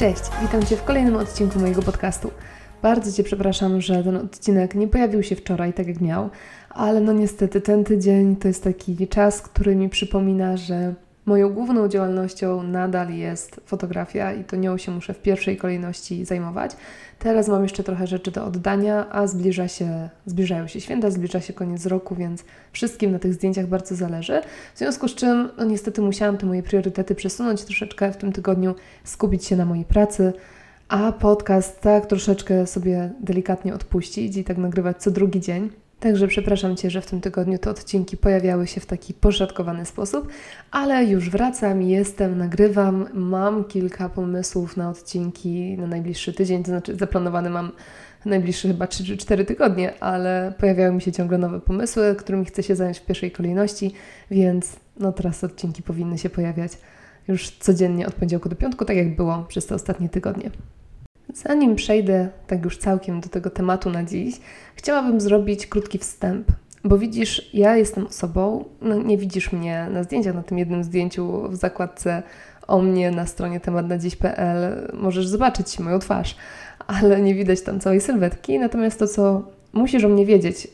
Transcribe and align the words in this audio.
Cześć, 0.00 0.22
witam 0.42 0.66
Cię 0.66 0.76
w 0.76 0.84
kolejnym 0.84 1.16
odcinku 1.16 1.58
mojego 1.58 1.82
podcastu. 1.82 2.30
Bardzo 2.82 3.12
Cię 3.12 3.22
przepraszam, 3.22 3.80
że 3.80 4.04
ten 4.04 4.16
odcinek 4.16 4.74
nie 4.74 4.88
pojawił 4.88 5.22
się 5.22 5.36
wczoraj 5.36 5.72
tak 5.72 5.86
jak 5.86 6.00
miał, 6.00 6.30
ale 6.70 7.00
no 7.00 7.12
niestety 7.12 7.60
ten 7.60 7.84
tydzień 7.84 8.36
to 8.36 8.48
jest 8.48 8.64
taki 8.64 9.08
czas, 9.08 9.42
który 9.42 9.76
mi 9.76 9.88
przypomina, 9.88 10.56
że 10.56 10.94
moją 11.30 11.52
główną 11.52 11.88
działalnością 11.88 12.62
nadal 12.62 13.14
jest 13.14 13.60
fotografia 13.66 14.32
i 14.32 14.44
to 14.44 14.56
nią 14.56 14.78
się 14.78 14.92
muszę 14.92 15.14
w 15.14 15.22
pierwszej 15.22 15.56
kolejności 15.56 16.24
zajmować. 16.24 16.76
Teraz 17.18 17.48
mam 17.48 17.62
jeszcze 17.62 17.82
trochę 17.84 18.06
rzeczy 18.06 18.30
do 18.30 18.44
oddania, 18.44 19.06
a 19.10 19.26
zbliża 19.26 19.68
się, 19.68 20.08
zbliżają 20.26 20.66
się 20.66 20.80
święta, 20.80 21.10
zbliża 21.10 21.40
się 21.40 21.52
koniec 21.52 21.86
roku, 21.86 22.14
więc 22.14 22.44
wszystkim 22.72 23.12
na 23.12 23.18
tych 23.18 23.34
zdjęciach 23.34 23.66
bardzo 23.66 23.94
zależy. 23.94 24.40
W 24.74 24.78
związku 24.78 25.08
z 25.08 25.14
czym, 25.14 25.48
no 25.58 25.64
niestety 25.64 26.02
musiałam 26.02 26.36
te 26.36 26.46
moje 26.46 26.62
priorytety 26.62 27.14
przesunąć 27.14 27.64
troszeczkę 27.64 28.12
w 28.12 28.16
tym 28.16 28.32
tygodniu, 28.32 28.74
skupić 29.04 29.44
się 29.44 29.56
na 29.56 29.64
mojej 29.64 29.84
pracy, 29.84 30.32
a 30.88 31.12
podcast 31.12 31.80
tak 31.80 32.06
troszeczkę 32.06 32.66
sobie 32.66 33.10
delikatnie 33.20 33.74
odpuścić 33.74 34.36
i 34.36 34.44
tak 34.44 34.58
nagrywać 34.58 35.02
co 35.02 35.10
drugi 35.10 35.40
dzień. 35.40 35.70
Także 36.00 36.28
przepraszam 36.28 36.76
Cię, 36.76 36.90
że 36.90 37.00
w 37.00 37.06
tym 37.06 37.20
tygodniu 37.20 37.58
te 37.58 37.70
odcinki 37.70 38.16
pojawiały 38.16 38.66
się 38.66 38.80
w 38.80 38.86
taki 38.86 39.14
poszatkowany 39.14 39.86
sposób, 39.86 40.28
ale 40.70 41.04
już 41.04 41.30
wracam, 41.30 41.82
jestem, 41.82 42.38
nagrywam, 42.38 43.06
mam 43.12 43.64
kilka 43.64 44.08
pomysłów 44.08 44.76
na 44.76 44.90
odcinki 44.90 45.76
na 45.78 45.86
najbliższy 45.86 46.32
tydzień, 46.32 46.62
to 46.62 46.70
znaczy 46.70 46.96
zaplanowany 46.96 47.50
mam 47.50 47.72
najbliższe 48.24 48.68
chyba 48.68 48.86
3 48.86 49.04
czy 49.04 49.16
4 49.16 49.44
tygodnie, 49.44 50.02
ale 50.02 50.54
pojawiają 50.58 50.92
mi 50.92 51.02
się 51.02 51.12
ciągle 51.12 51.38
nowe 51.38 51.60
pomysły, 51.60 52.14
którymi 52.18 52.44
chcę 52.44 52.62
się 52.62 52.76
zająć 52.76 52.98
w 52.98 53.06
pierwszej 53.06 53.30
kolejności, 53.30 53.92
więc 54.30 54.76
no 55.00 55.12
teraz 55.12 55.44
odcinki 55.44 55.82
powinny 55.82 56.18
się 56.18 56.30
pojawiać 56.30 56.72
już 57.28 57.50
codziennie 57.50 58.06
od 58.06 58.14
poniedziałku 58.14 58.48
do 58.48 58.56
piątku, 58.56 58.84
tak 58.84 58.96
jak 58.96 59.16
było 59.16 59.44
przez 59.48 59.66
te 59.66 59.74
ostatnie 59.74 60.08
tygodnie. 60.08 60.50
Zanim 61.34 61.76
przejdę 61.76 62.28
tak 62.46 62.64
już 62.64 62.78
całkiem 62.78 63.20
do 63.20 63.28
tego 63.28 63.50
tematu 63.50 63.90
na 63.90 64.04
dziś, 64.04 64.40
chciałabym 64.74 65.20
zrobić 65.20 65.66
krótki 65.66 65.98
wstęp. 65.98 66.46
Bo 66.84 66.98
widzisz, 66.98 67.50
ja 67.54 67.76
jestem 67.76 68.06
osobą, 68.06 68.64
no 68.82 68.94
nie 68.94 69.18
widzisz 69.18 69.52
mnie 69.52 69.86
na 69.90 70.04
zdjęciach, 70.04 70.34
na 70.34 70.42
tym 70.42 70.58
jednym 70.58 70.84
zdjęciu 70.84 71.48
w 71.48 71.56
zakładce 71.56 72.22
o 72.66 72.82
mnie 72.82 73.10
na 73.10 73.26
stronie 73.26 73.60
tematnadziś.pl 73.60 74.88
możesz 74.92 75.26
zobaczyć 75.26 75.78
moją 75.78 75.98
twarz, 75.98 76.36
ale 76.86 77.20
nie 77.20 77.34
widać 77.34 77.60
tam 77.60 77.80
całej 77.80 78.00
sylwetki. 78.00 78.58
Natomiast 78.58 78.98
to, 78.98 79.06
co 79.06 79.42
musisz 79.72 80.04
o 80.04 80.08
mnie 80.08 80.26
wiedzieć, 80.26 80.68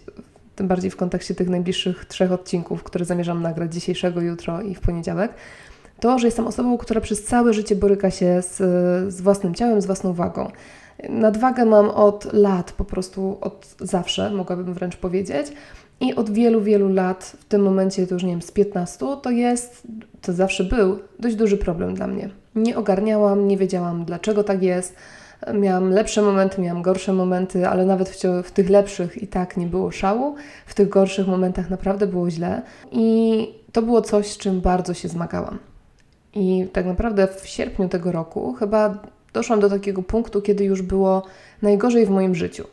tym 0.56 0.68
bardziej 0.68 0.90
w 0.90 0.96
kontekście 0.96 1.34
tych 1.34 1.48
najbliższych 1.48 2.04
trzech 2.04 2.32
odcinków, 2.32 2.82
które 2.82 3.04
zamierzam 3.04 3.42
nagrać 3.42 3.74
dzisiejszego, 3.74 4.20
jutro 4.20 4.62
i 4.62 4.74
w 4.74 4.80
poniedziałek, 4.80 5.32
to, 6.00 6.18
że 6.18 6.26
jestem 6.26 6.46
osobą, 6.46 6.78
która 6.78 7.00
przez 7.00 7.24
całe 7.24 7.52
życie 7.52 7.76
boryka 7.76 8.10
się 8.10 8.42
z, 8.42 8.56
z 9.14 9.20
własnym 9.20 9.54
ciałem, 9.54 9.80
z 9.80 9.86
własną 9.86 10.12
wagą. 10.12 10.50
Nadwagę 11.08 11.64
mam 11.64 11.90
od 11.90 12.32
lat, 12.32 12.72
po 12.72 12.84
prostu 12.84 13.38
od 13.40 13.74
zawsze, 13.80 14.30
mogłabym 14.30 14.74
wręcz 14.74 14.96
powiedzieć. 14.96 15.46
I 16.00 16.14
od 16.14 16.30
wielu, 16.30 16.60
wielu 16.60 16.88
lat, 16.88 17.36
w 17.40 17.44
tym 17.44 17.62
momencie 17.62 18.06
to 18.06 18.14
już 18.14 18.22
nie 18.22 18.30
wiem, 18.30 18.42
z 18.42 18.50
15, 18.50 19.06
to 19.22 19.30
jest, 19.30 19.82
to 20.22 20.32
zawsze 20.32 20.64
był 20.64 20.98
dość 21.18 21.36
duży 21.36 21.56
problem 21.56 21.94
dla 21.94 22.06
mnie. 22.06 22.30
Nie 22.54 22.76
ogarniałam, 22.76 23.48
nie 23.48 23.56
wiedziałam 23.56 24.04
dlaczego 24.04 24.44
tak 24.44 24.62
jest. 24.62 24.94
Miałam 25.54 25.90
lepsze 25.90 26.22
momenty, 26.22 26.62
miałam 26.62 26.82
gorsze 26.82 27.12
momenty, 27.12 27.68
ale 27.68 27.86
nawet 27.86 28.08
w, 28.08 28.22
w 28.44 28.50
tych 28.50 28.70
lepszych 28.70 29.22
i 29.22 29.26
tak 29.26 29.56
nie 29.56 29.66
było 29.66 29.90
szału. 29.90 30.34
W 30.66 30.74
tych 30.74 30.88
gorszych 30.88 31.26
momentach 31.26 31.70
naprawdę 31.70 32.06
było 32.06 32.30
źle. 32.30 32.62
I 32.92 33.48
to 33.72 33.82
było 33.82 34.02
coś, 34.02 34.26
z 34.26 34.38
czym 34.38 34.60
bardzo 34.60 34.94
się 34.94 35.08
zmagałam. 35.08 35.58
I 36.36 36.66
tak 36.72 36.86
naprawdę 36.86 37.28
w 37.28 37.46
sierpniu 37.46 37.88
tego 37.88 38.12
roku 38.12 38.52
chyba 38.52 38.98
doszłam 39.32 39.60
do 39.60 39.70
takiego 39.70 40.02
punktu, 40.02 40.42
kiedy 40.42 40.64
już 40.64 40.82
było 40.82 41.22
najgorzej 41.62 42.06
w 42.06 42.10
moim 42.10 42.34
życiu. 42.34 42.64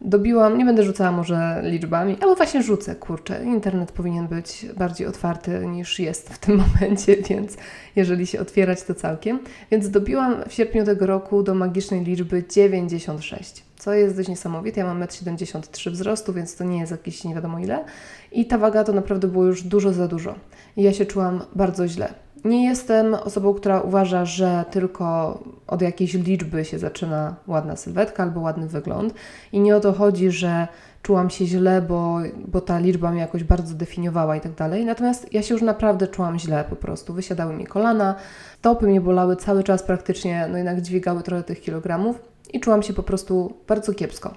Dobiłam, 0.00 0.58
nie 0.58 0.64
będę 0.64 0.82
rzucała 0.82 1.12
może 1.12 1.60
liczbami, 1.64 2.16
albo 2.20 2.34
właśnie 2.34 2.62
rzucę, 2.62 2.94
kurczę. 2.94 3.44
Internet 3.44 3.92
powinien 3.92 4.28
być 4.28 4.66
bardziej 4.76 5.06
otwarty 5.06 5.66
niż 5.66 5.98
jest 5.98 6.28
w 6.28 6.38
tym 6.38 6.56
momencie, 6.66 7.16
więc 7.16 7.56
jeżeli 7.96 8.26
się 8.26 8.40
otwierać, 8.40 8.82
to 8.82 8.94
całkiem. 8.94 9.38
Więc 9.70 9.90
dobiłam 9.90 10.36
w 10.48 10.52
sierpniu 10.52 10.84
tego 10.84 11.06
roku 11.06 11.42
do 11.42 11.54
magicznej 11.54 12.04
liczby 12.04 12.44
96, 12.50 13.64
co 13.78 13.94
jest 13.94 14.16
dość 14.16 14.28
niesamowite. 14.28 14.80
Ja 14.80 14.86
mam 14.86 15.00
1,73 15.00 15.88
m 15.88 15.92
wzrostu, 15.92 16.32
więc 16.32 16.56
to 16.56 16.64
nie 16.64 16.78
jest 16.78 16.92
jakieś 16.92 17.24
nie 17.24 17.34
wiadomo 17.34 17.58
ile. 17.58 17.84
I 18.32 18.46
ta 18.46 18.58
waga 18.58 18.84
to 18.84 18.92
naprawdę 18.92 19.28
było 19.28 19.44
już 19.44 19.62
dużo 19.62 19.92
za 19.92 20.08
dużo. 20.08 20.34
I 20.76 20.82
ja 20.82 20.92
się 20.92 21.06
czułam 21.06 21.40
bardzo 21.54 21.88
źle. 21.88 22.25
Nie 22.46 22.64
jestem 22.64 23.14
osobą, 23.14 23.54
która 23.54 23.80
uważa, 23.80 24.24
że 24.24 24.64
tylko 24.70 25.38
od 25.66 25.82
jakiejś 25.82 26.14
liczby 26.14 26.64
się 26.64 26.78
zaczyna 26.78 27.36
ładna 27.46 27.76
sylwetka 27.76 28.22
albo 28.22 28.40
ładny 28.40 28.68
wygląd. 28.68 29.14
I 29.52 29.60
nie 29.60 29.76
o 29.76 29.80
to 29.80 29.92
chodzi, 29.92 30.30
że 30.30 30.68
czułam 31.02 31.30
się 31.30 31.46
źle, 31.46 31.82
bo, 31.82 32.18
bo 32.46 32.60
ta 32.60 32.78
liczba 32.78 33.10
mnie 33.10 33.20
jakoś 33.20 33.44
bardzo 33.44 33.74
definiowała 33.74 34.36
i 34.36 34.40
tak 34.40 34.54
dalej. 34.54 34.84
Natomiast 34.84 35.32
ja 35.32 35.42
się 35.42 35.54
już 35.54 35.62
naprawdę 35.62 36.08
czułam 36.08 36.38
źle 36.38 36.64
po 36.70 36.76
prostu. 36.76 37.12
Wysiadały 37.12 37.54
mi 37.54 37.66
kolana, 37.66 38.14
stopy 38.58 38.86
mnie 38.86 39.00
bolały 39.00 39.36
cały 39.36 39.64
czas 39.64 39.82
praktycznie, 39.82 40.48
no 40.50 40.56
jednak 40.56 40.80
dźwigały 40.80 41.22
trochę 41.22 41.42
tych 41.42 41.60
kilogramów 41.60 42.22
i 42.52 42.60
czułam 42.60 42.82
się 42.82 42.92
po 42.92 43.02
prostu 43.02 43.54
bardzo 43.68 43.94
kiepsko. 43.94 44.34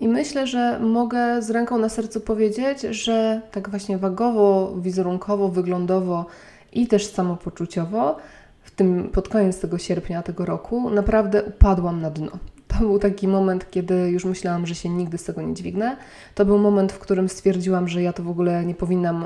I 0.00 0.08
myślę, 0.08 0.46
że 0.46 0.78
mogę 0.80 1.42
z 1.42 1.50
ręką 1.50 1.78
na 1.78 1.88
sercu 1.88 2.20
powiedzieć, 2.20 2.80
że 2.80 3.40
tak 3.50 3.70
właśnie 3.70 3.98
wagowo, 3.98 4.74
wizerunkowo, 4.76 5.48
wyglądowo 5.48 6.26
i 6.72 6.86
też 6.86 7.06
samopoczuciowo, 7.06 8.16
w 8.62 8.70
tym 8.70 9.10
pod 9.12 9.28
koniec 9.28 9.60
tego 9.60 9.78
sierpnia 9.78 10.22
tego 10.22 10.44
roku, 10.44 10.90
naprawdę 10.90 11.42
upadłam 11.42 12.00
na 12.00 12.10
dno. 12.10 12.30
To 12.68 12.78
był 12.78 12.98
taki 12.98 13.28
moment, 13.28 13.70
kiedy 13.70 14.10
już 14.10 14.24
myślałam, 14.24 14.66
że 14.66 14.74
się 14.74 14.88
nigdy 14.88 15.18
z 15.18 15.24
tego 15.24 15.42
nie 15.42 15.54
dźwignę. 15.54 15.96
To 16.34 16.44
był 16.44 16.58
moment, 16.58 16.92
w 16.92 16.98
którym 16.98 17.28
stwierdziłam, 17.28 17.88
że 17.88 18.02
ja 18.02 18.12
to 18.12 18.22
w 18.22 18.28
ogóle 18.28 18.64
nie 18.64 18.74
powinnam 18.74 19.24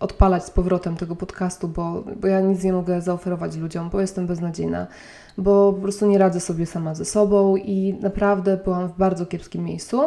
odpalać 0.00 0.44
z 0.44 0.50
powrotem 0.50 0.96
tego 0.96 1.16
podcastu, 1.16 1.68
bo, 1.68 2.04
bo 2.20 2.28
ja 2.28 2.40
nic 2.40 2.62
nie 2.62 2.72
mogę 2.72 3.00
zaoferować 3.00 3.56
ludziom, 3.56 3.90
bo 3.90 4.00
jestem 4.00 4.26
beznadziejna, 4.26 4.86
bo 5.38 5.72
po 5.72 5.80
prostu 5.82 6.06
nie 6.06 6.18
radzę 6.18 6.40
sobie 6.40 6.66
sama 6.66 6.94
ze 6.94 7.04
sobą 7.04 7.56
i 7.56 7.98
naprawdę 8.00 8.56
byłam 8.56 8.88
w 8.88 8.96
bardzo 8.96 9.26
kiepskim 9.26 9.64
miejscu. 9.64 10.00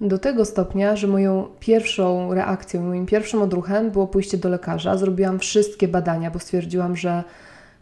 Do 0.00 0.18
tego 0.18 0.44
stopnia, 0.44 0.96
że 0.96 1.06
moją 1.06 1.46
pierwszą 1.60 2.34
reakcją, 2.34 2.82
moim 2.82 3.06
pierwszym 3.06 3.42
odruchem 3.42 3.90
było 3.90 4.06
pójście 4.06 4.38
do 4.38 4.48
lekarza. 4.48 4.96
Zrobiłam 4.96 5.38
wszystkie 5.38 5.88
badania, 5.88 6.30
bo 6.30 6.38
stwierdziłam, 6.38 6.96
że 6.96 7.24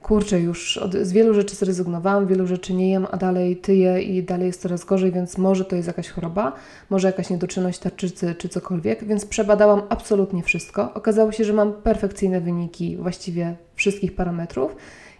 kurczę, 0.03 0.41
już 0.41 0.79
od, 0.79 0.95
z 0.95 1.13
wielu 1.13 1.35
rzeczy 1.35 1.57
zrezygnowałam, 1.57 2.27
wielu 2.27 2.47
rzeczy 2.47 2.75
nie 2.75 2.91
jem, 2.91 3.07
a 3.11 3.17
dalej 3.17 3.57
tyję 3.57 4.03
i 4.03 4.23
dalej 4.23 4.47
jest 4.47 4.61
coraz 4.61 4.85
gorzej, 4.85 5.13
więc 5.13 5.39
może 5.39 5.65
to 5.65 5.77
jest 5.77 5.89
jakaś 5.89 6.09
choroba, 6.09 6.53
może 6.91 7.09
jakaś 7.09 7.31
niedoczynność 7.31 7.79
tarczycy 7.79 8.35
czy 8.35 8.49
cokolwiek, 8.49 9.05
więc 9.05 9.27
przebadałam 9.27 9.83
absolutnie 9.89 10.43
wszystko. 10.43 10.95
Okazało 10.95 11.33
się, 11.33 11.45
że 11.45 11.53
mam 11.53 11.73
perfekcyjne 11.73 12.41
wyniki 12.41 12.97
właściwie 12.97 13.57
wszystkich 13.75 14.15
parametrów 14.15 14.77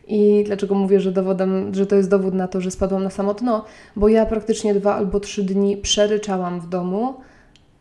i 0.09 0.45
dlaczego 0.47 0.75
mówię, 0.75 1.01
że 1.01 1.13
dowodem, 1.13 1.75
że 1.75 1.87
to 1.87 1.97
jest 1.97 2.11
dowód 2.11 2.35
na 2.35 2.49
to, 2.49 2.61
że 2.61 2.71
spadłam 2.71 3.05
na 3.05 3.11
samotno? 3.11 3.65
Bo 3.97 4.09
ja 4.09 4.27
praktycznie 4.27 4.75
dwa 4.75 4.95
albo 4.95 5.21
trzy 5.21 5.43
dni 5.43 5.77
przeryczałam 5.77 6.61
w 6.61 6.69
domu 6.69 7.15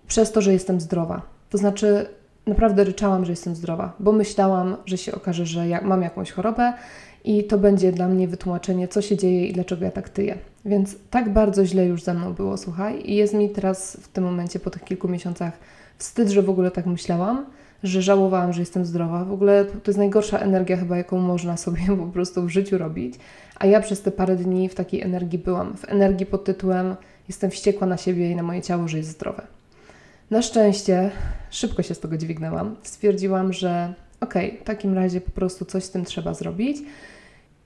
przez 0.07 0.31
to, 0.31 0.41
że 0.41 0.53
jestem 0.53 0.81
zdrowa. 0.81 1.21
To 1.49 1.57
znaczy, 1.57 2.05
naprawdę 2.47 2.83
ryczałam, 2.83 3.25
że 3.25 3.31
jestem 3.31 3.55
zdrowa, 3.55 3.93
bo 3.99 4.11
myślałam, 4.11 4.77
że 4.85 4.97
się 4.97 5.15
okaże, 5.15 5.45
że 5.45 5.67
ja 5.67 5.81
mam 5.81 6.01
jakąś 6.01 6.31
chorobę 6.31 6.73
i 7.23 7.43
to 7.43 7.57
będzie 7.57 7.91
dla 7.91 8.07
mnie 8.07 8.27
wytłumaczenie, 8.27 8.87
co 8.87 9.01
się 9.01 9.17
dzieje 9.17 9.47
i 9.47 9.53
dlaczego 9.53 9.85
ja 9.85 9.91
tak 9.91 10.09
tyję. 10.09 10.37
Więc 10.65 10.95
tak 11.09 11.33
bardzo 11.33 11.65
źle 11.65 11.85
już 11.85 12.03
ze 12.03 12.13
mną 12.13 12.33
było, 12.33 12.57
słuchaj, 12.57 13.01
i 13.05 13.15
jest 13.15 13.33
mi 13.33 13.49
teraz 13.49 13.97
w 14.01 14.07
tym 14.07 14.23
momencie, 14.23 14.59
po 14.59 14.69
tych 14.69 14.83
kilku 14.83 15.07
miesiącach, 15.07 15.53
wstyd, 15.97 16.29
że 16.29 16.41
w 16.41 16.49
ogóle 16.49 16.71
tak 16.71 16.85
myślałam 16.85 17.45
że 17.83 18.01
żałowałam, 18.01 18.53
że 18.53 18.61
jestem 18.61 18.85
zdrowa. 18.85 19.25
W 19.25 19.31
ogóle 19.31 19.65
to 19.65 19.91
jest 19.91 19.97
najgorsza 19.97 20.39
energia 20.39 20.77
chyba, 20.77 20.97
jaką 20.97 21.19
można 21.19 21.57
sobie 21.57 21.81
po 22.05 22.07
prostu 22.07 22.43
w 22.43 22.49
życiu 22.49 22.77
robić. 22.77 23.15
A 23.55 23.65
ja 23.65 23.81
przez 23.81 24.01
te 24.01 24.11
parę 24.11 24.35
dni 24.35 24.69
w 24.69 24.75
takiej 24.75 25.01
energii 25.01 25.39
byłam. 25.39 25.77
W 25.77 25.89
energii 25.89 26.25
pod 26.25 26.43
tytułem 26.43 26.95
jestem 27.27 27.51
wściekła 27.51 27.87
na 27.87 27.97
siebie 27.97 28.31
i 28.31 28.35
na 28.35 28.43
moje 28.43 28.61
ciało, 28.61 28.87
że 28.87 28.97
jest 28.97 29.09
zdrowe. 29.09 29.47
Na 30.31 30.41
szczęście 30.41 31.11
szybko 31.49 31.83
się 31.83 31.95
z 31.95 31.99
tego 31.99 32.17
dźwignęłam. 32.17 32.75
Stwierdziłam, 32.83 33.53
że 33.53 33.93
okej, 34.19 34.49
okay, 34.49 34.61
w 34.61 34.63
takim 34.63 34.93
razie 34.93 35.21
po 35.21 35.31
prostu 35.31 35.65
coś 35.65 35.83
z 35.83 35.91
tym 35.91 36.05
trzeba 36.05 36.33
zrobić. 36.33 36.77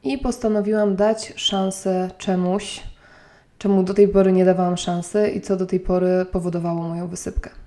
I 0.04 0.18
postanowiłam 0.18 0.96
dać 0.96 1.34
szansę 1.36 2.10
czemuś, 2.18 2.84
czemu 3.58 3.84
do 3.84 3.94
tej 3.94 4.08
pory 4.08 4.32
nie 4.32 4.46
dawałam 4.46 4.78
szansy 4.78 5.30
i 5.30 5.42
co 5.42 5.58
do 5.58 5.66
tej 5.66 5.80
pory 5.80 6.26
powodowało 6.32 6.84
moją 6.84 7.08
wysypkę. 7.08 7.65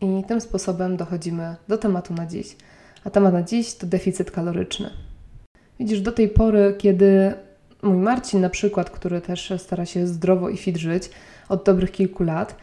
I 0.00 0.24
tym 0.28 0.40
sposobem 0.40 0.96
dochodzimy 0.96 1.56
do 1.68 1.78
tematu 1.78 2.14
na 2.14 2.26
dziś. 2.26 2.56
A 3.04 3.10
temat 3.10 3.32
na 3.32 3.42
dziś 3.42 3.74
to 3.74 3.86
deficyt 3.86 4.30
kaloryczny. 4.30 4.90
Widzisz, 5.80 6.00
do 6.00 6.12
tej 6.12 6.28
pory, 6.28 6.74
kiedy 6.78 7.34
mój 7.82 7.96
Marcin, 7.96 8.40
na 8.40 8.50
przykład, 8.50 8.90
który 8.90 9.20
też 9.20 9.52
stara 9.58 9.86
się 9.86 10.06
zdrowo 10.06 10.48
i 10.48 10.56
fit 10.56 10.76
żyć 10.76 11.10
od 11.48 11.64
dobrych 11.64 11.92
kilku 11.92 12.24
lat, 12.24 12.56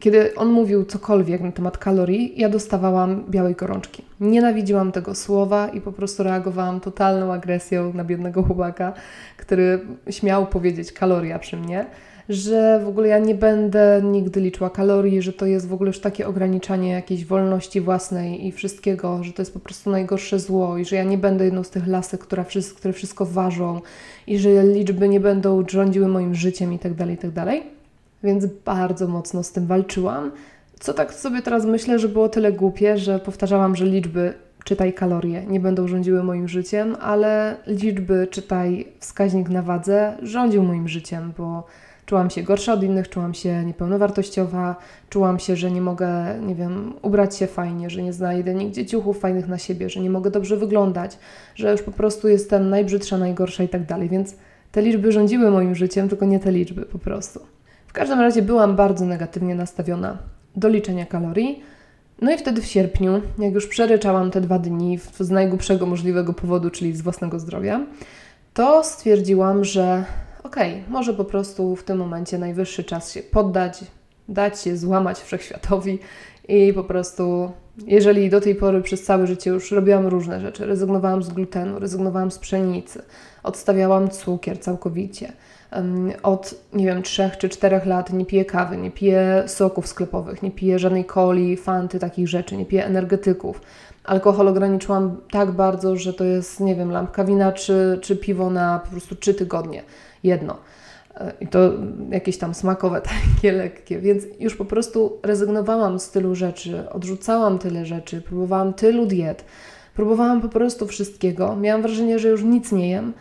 kiedy 0.00 0.34
on 0.34 0.48
mówił 0.48 0.84
cokolwiek 0.84 1.40
na 1.40 1.52
temat 1.52 1.78
kalorii, 1.78 2.34
ja 2.36 2.48
dostawałam 2.48 3.24
białej 3.30 3.54
gorączki. 3.54 4.04
Nienawidziłam 4.20 4.92
tego 4.92 5.14
słowa 5.14 5.68
i 5.68 5.80
po 5.80 5.92
prostu 5.92 6.22
reagowałam 6.22 6.80
totalną 6.80 7.32
agresją 7.32 7.92
na 7.94 8.04
biednego 8.04 8.42
chłopaka, 8.42 8.92
który 9.36 9.80
śmiał 10.10 10.46
powiedzieć 10.46 10.92
kaloria 10.92 11.38
przy 11.38 11.56
mnie, 11.56 11.86
że 12.32 12.80
w 12.84 12.88
ogóle 12.88 13.08
ja 13.08 13.18
nie 13.18 13.34
będę 13.34 14.00
nigdy 14.04 14.40
liczyła 14.40 14.70
kalorii, 14.70 15.22
że 15.22 15.32
to 15.32 15.46
jest 15.46 15.68
w 15.68 15.72
ogóle 15.72 15.88
już 15.88 16.00
takie 16.00 16.26
ograniczanie 16.26 16.90
jakiejś 16.90 17.24
wolności 17.24 17.80
własnej 17.80 18.46
i 18.46 18.52
wszystkiego, 18.52 19.24
że 19.24 19.32
to 19.32 19.42
jest 19.42 19.54
po 19.54 19.60
prostu 19.60 19.90
najgorsze 19.90 20.38
zło 20.38 20.78
i 20.78 20.84
że 20.84 20.96
ja 20.96 21.04
nie 21.04 21.18
będę 21.18 21.44
jedną 21.44 21.64
z 21.64 21.70
tych 21.70 21.86
lasek, 21.86 22.20
która, 22.20 22.44
które 22.76 22.92
wszystko 22.94 23.26
ważą 23.26 23.80
i 24.26 24.38
że 24.38 24.62
liczby 24.62 25.08
nie 25.08 25.20
będą 25.20 25.64
rządziły 25.68 26.08
moim 26.08 26.34
życiem 26.34 26.72
i 26.72 26.78
tak 26.78 26.94
dalej, 26.94 27.14
i 27.14 27.18
tak 27.18 27.32
więc 28.22 28.46
bardzo 28.64 29.08
mocno 29.08 29.42
z 29.42 29.52
tym 29.52 29.66
walczyłam. 29.66 30.32
Co 30.80 30.94
tak 30.94 31.14
sobie 31.14 31.42
teraz 31.42 31.64
myślę, 31.64 31.98
że 31.98 32.08
było 32.08 32.28
tyle 32.28 32.52
głupie, 32.52 32.98
że 32.98 33.18
powtarzałam, 33.18 33.76
że 33.76 33.84
liczby, 33.84 34.34
czytaj 34.64 34.92
kalorie, 34.92 35.46
nie 35.46 35.60
będą 35.60 35.88
rządziły 35.88 36.24
moim 36.24 36.48
życiem, 36.48 36.96
ale 37.00 37.56
liczby, 37.66 38.28
czytaj 38.30 38.88
wskaźnik 38.98 39.48
na 39.48 39.62
wadze, 39.62 40.16
rządził 40.22 40.62
moim 40.62 40.88
życiem, 40.88 41.32
bo 41.38 41.66
czułam 42.06 42.30
się 42.30 42.42
gorsza 42.42 42.72
od 42.72 42.82
innych, 42.82 43.08
czułam 43.08 43.34
się 43.34 43.64
niepełnowartościowa, 43.64 44.76
czułam 45.10 45.38
się, 45.38 45.56
że 45.56 45.70
nie 45.70 45.80
mogę, 45.80 46.24
nie 46.46 46.54
wiem, 46.54 46.92
ubrać 47.02 47.36
się 47.36 47.46
fajnie, 47.46 47.90
że 47.90 48.02
nie 48.02 48.12
znajdę 48.12 48.54
nigdzie 48.54 48.86
ciuchów 48.86 49.20
fajnych 49.20 49.48
na 49.48 49.58
siebie, 49.58 49.90
że 49.90 50.00
nie 50.00 50.10
mogę 50.10 50.30
dobrze 50.30 50.56
wyglądać, 50.56 51.18
że 51.54 51.72
już 51.72 51.82
po 51.82 51.92
prostu 51.92 52.28
jestem 52.28 52.70
najbrzydsza, 52.70 53.18
najgorsza 53.18 53.62
i 53.62 53.68
tak 53.68 53.86
dalej, 53.86 54.08
więc 54.08 54.36
te 54.72 54.82
liczby 54.82 55.12
rządziły 55.12 55.50
moim 55.50 55.74
życiem, 55.74 56.08
tylko 56.08 56.26
nie 56.26 56.40
te 56.40 56.52
liczby 56.52 56.82
po 56.82 56.98
prostu. 56.98 57.40
W 57.86 57.92
każdym 57.92 58.20
razie 58.20 58.42
byłam 58.42 58.76
bardzo 58.76 59.04
negatywnie 59.04 59.54
nastawiona 59.54 60.18
do 60.56 60.68
liczenia 60.68 61.06
kalorii. 61.06 61.62
No 62.22 62.32
i 62.32 62.38
wtedy 62.38 62.62
w 62.62 62.66
sierpniu, 62.66 63.22
jak 63.38 63.54
już 63.54 63.66
przeryczałam 63.66 64.30
te 64.30 64.40
dwa 64.40 64.58
dni 64.58 64.98
z 65.20 65.30
najgłupszego 65.30 65.86
możliwego 65.86 66.32
powodu, 66.32 66.70
czyli 66.70 66.96
z 66.96 67.02
własnego 67.02 67.38
zdrowia, 67.38 67.86
to 68.54 68.84
stwierdziłam, 68.84 69.64
że 69.64 70.04
okej, 70.42 70.72
okay, 70.72 70.84
może 70.88 71.14
po 71.14 71.24
prostu 71.24 71.76
w 71.76 71.84
tym 71.84 71.98
momencie 71.98 72.38
najwyższy 72.38 72.84
czas 72.84 73.12
się 73.12 73.22
poddać, 73.22 73.80
dać 74.28 74.60
się 74.60 74.76
złamać 74.76 75.20
wszechświatowi 75.20 75.98
i 76.48 76.72
po 76.72 76.84
prostu, 76.84 77.52
jeżeli 77.86 78.30
do 78.30 78.40
tej 78.40 78.54
pory 78.54 78.82
przez 78.82 79.04
całe 79.04 79.26
życie 79.26 79.50
już 79.50 79.70
robiłam 79.70 80.06
różne 80.06 80.40
rzeczy, 80.40 80.66
rezygnowałam 80.66 81.22
z 81.22 81.28
glutenu, 81.28 81.78
rezygnowałam 81.78 82.30
z 82.30 82.38
pszenicy, 82.38 83.02
odstawiałam 83.42 84.10
cukier 84.10 84.60
całkowicie, 84.60 85.32
od, 86.22 86.54
nie 86.72 86.86
wiem, 86.86 87.02
trzech 87.02 87.38
czy 87.38 87.48
czterech 87.48 87.86
lat 87.86 88.12
nie 88.12 88.26
piję 88.26 88.44
kawy, 88.44 88.76
nie 88.76 88.90
piję 88.90 89.42
soków 89.46 89.86
sklepowych, 89.86 90.42
nie 90.42 90.50
piję 90.50 90.78
żadnej 90.78 91.04
coli, 91.04 91.56
fanty, 91.56 91.98
takich 91.98 92.28
rzeczy, 92.28 92.56
nie 92.56 92.66
piję 92.66 92.84
energetyków. 92.84 93.60
Alkohol 94.04 94.48
ograniczyłam 94.48 95.16
tak 95.30 95.50
bardzo, 95.50 95.96
że 95.96 96.14
to 96.14 96.24
jest, 96.24 96.60
nie 96.60 96.74
wiem, 96.74 96.90
lampka 96.90 97.24
wina 97.24 97.52
czy, 97.52 97.98
czy 98.02 98.16
piwo 98.16 98.50
na 98.50 98.78
po 98.78 98.90
prostu 98.90 99.14
trzy 99.14 99.34
tygodnie. 99.34 99.82
Jedno. 100.22 100.56
E, 101.14 101.32
I 101.40 101.46
to 101.46 101.72
jakieś 102.10 102.38
tam 102.38 102.54
smakowe, 102.54 103.00
takie 103.36 103.52
lekkie. 103.52 103.98
Więc 103.98 104.24
już 104.40 104.56
po 104.56 104.64
prostu 104.64 105.18
rezygnowałam 105.22 105.98
z 105.98 106.10
tylu 106.10 106.34
rzeczy, 106.34 106.90
odrzucałam 106.90 107.58
tyle 107.58 107.86
rzeczy, 107.86 108.20
próbowałam 108.20 108.74
tylu 108.74 109.06
diet, 109.06 109.44
próbowałam 109.94 110.40
po 110.40 110.48
prostu 110.48 110.86
wszystkiego. 110.86 111.56
Miałam 111.56 111.82
wrażenie, 111.82 112.18
że 112.18 112.28
już 112.28 112.42
nic 112.42 112.72
nie 112.72 112.90
jem, 112.90 113.12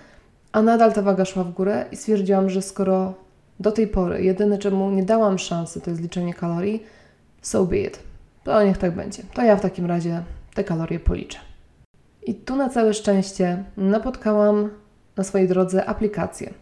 a 0.52 0.62
nadal 0.62 0.94
ta 0.94 1.02
waga 1.02 1.26
szła 1.26 1.44
w 1.44 1.52
górę 1.52 1.86
i 1.92 1.96
stwierdziłam, 1.96 2.50
że 2.50 2.62
skoro 2.62 3.14
do 3.60 3.72
tej 3.72 3.88
pory 3.88 4.24
jedyne 4.24 4.58
czemu 4.58 4.92
nie 4.92 5.04
dałam 5.04 5.40
szansy 5.40 5.82
to 5.82 5.90
jest 5.90 6.02
liczenie 6.02 6.34
kalorii, 6.34 6.84
so 7.42 7.66
be 7.66 7.78
it. 7.78 8.00
To 8.44 8.64
niech 8.64 8.78
tak 8.78 8.96
będzie. 8.96 9.24
To 9.34 9.42
ja 9.42 9.56
w 9.56 9.62
takim 9.62 9.86
razie 9.86 10.24
te 10.54 10.64
kalorie 10.64 11.00
policzę. 11.00 11.40
I 12.24 12.36
tu 12.36 12.56
na 12.56 12.70
całe 12.70 12.94
szczęście 12.94 13.64
napotkałam 13.78 14.70
na 15.18 15.24
swojej 15.24 15.48
drodze 15.48 15.86
aplikację. 15.86 16.54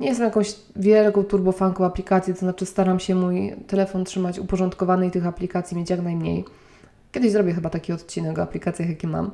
Nie 0.00 0.08
jestem 0.08 0.24
jakąś 0.24 0.54
wielką 0.76 1.24
turbofanką 1.24 1.84
aplikacji, 1.84 2.34
to 2.34 2.40
znaczy 2.40 2.66
staram 2.66 3.00
się 3.00 3.14
mój 3.14 3.54
telefon 3.66 4.04
trzymać 4.04 4.38
uporządkowany 4.38 5.06
i 5.06 5.10
tych 5.10 5.26
aplikacji 5.26 5.76
mieć 5.76 5.90
jak 5.90 6.02
najmniej. 6.02 6.44
Kiedyś 7.12 7.32
zrobię 7.32 7.52
chyba 7.52 7.70
taki 7.70 7.92
odcinek 7.92 8.38
o 8.38 8.42
aplikacjach, 8.42 8.88
jakie 8.88 9.06
mam 9.06 9.30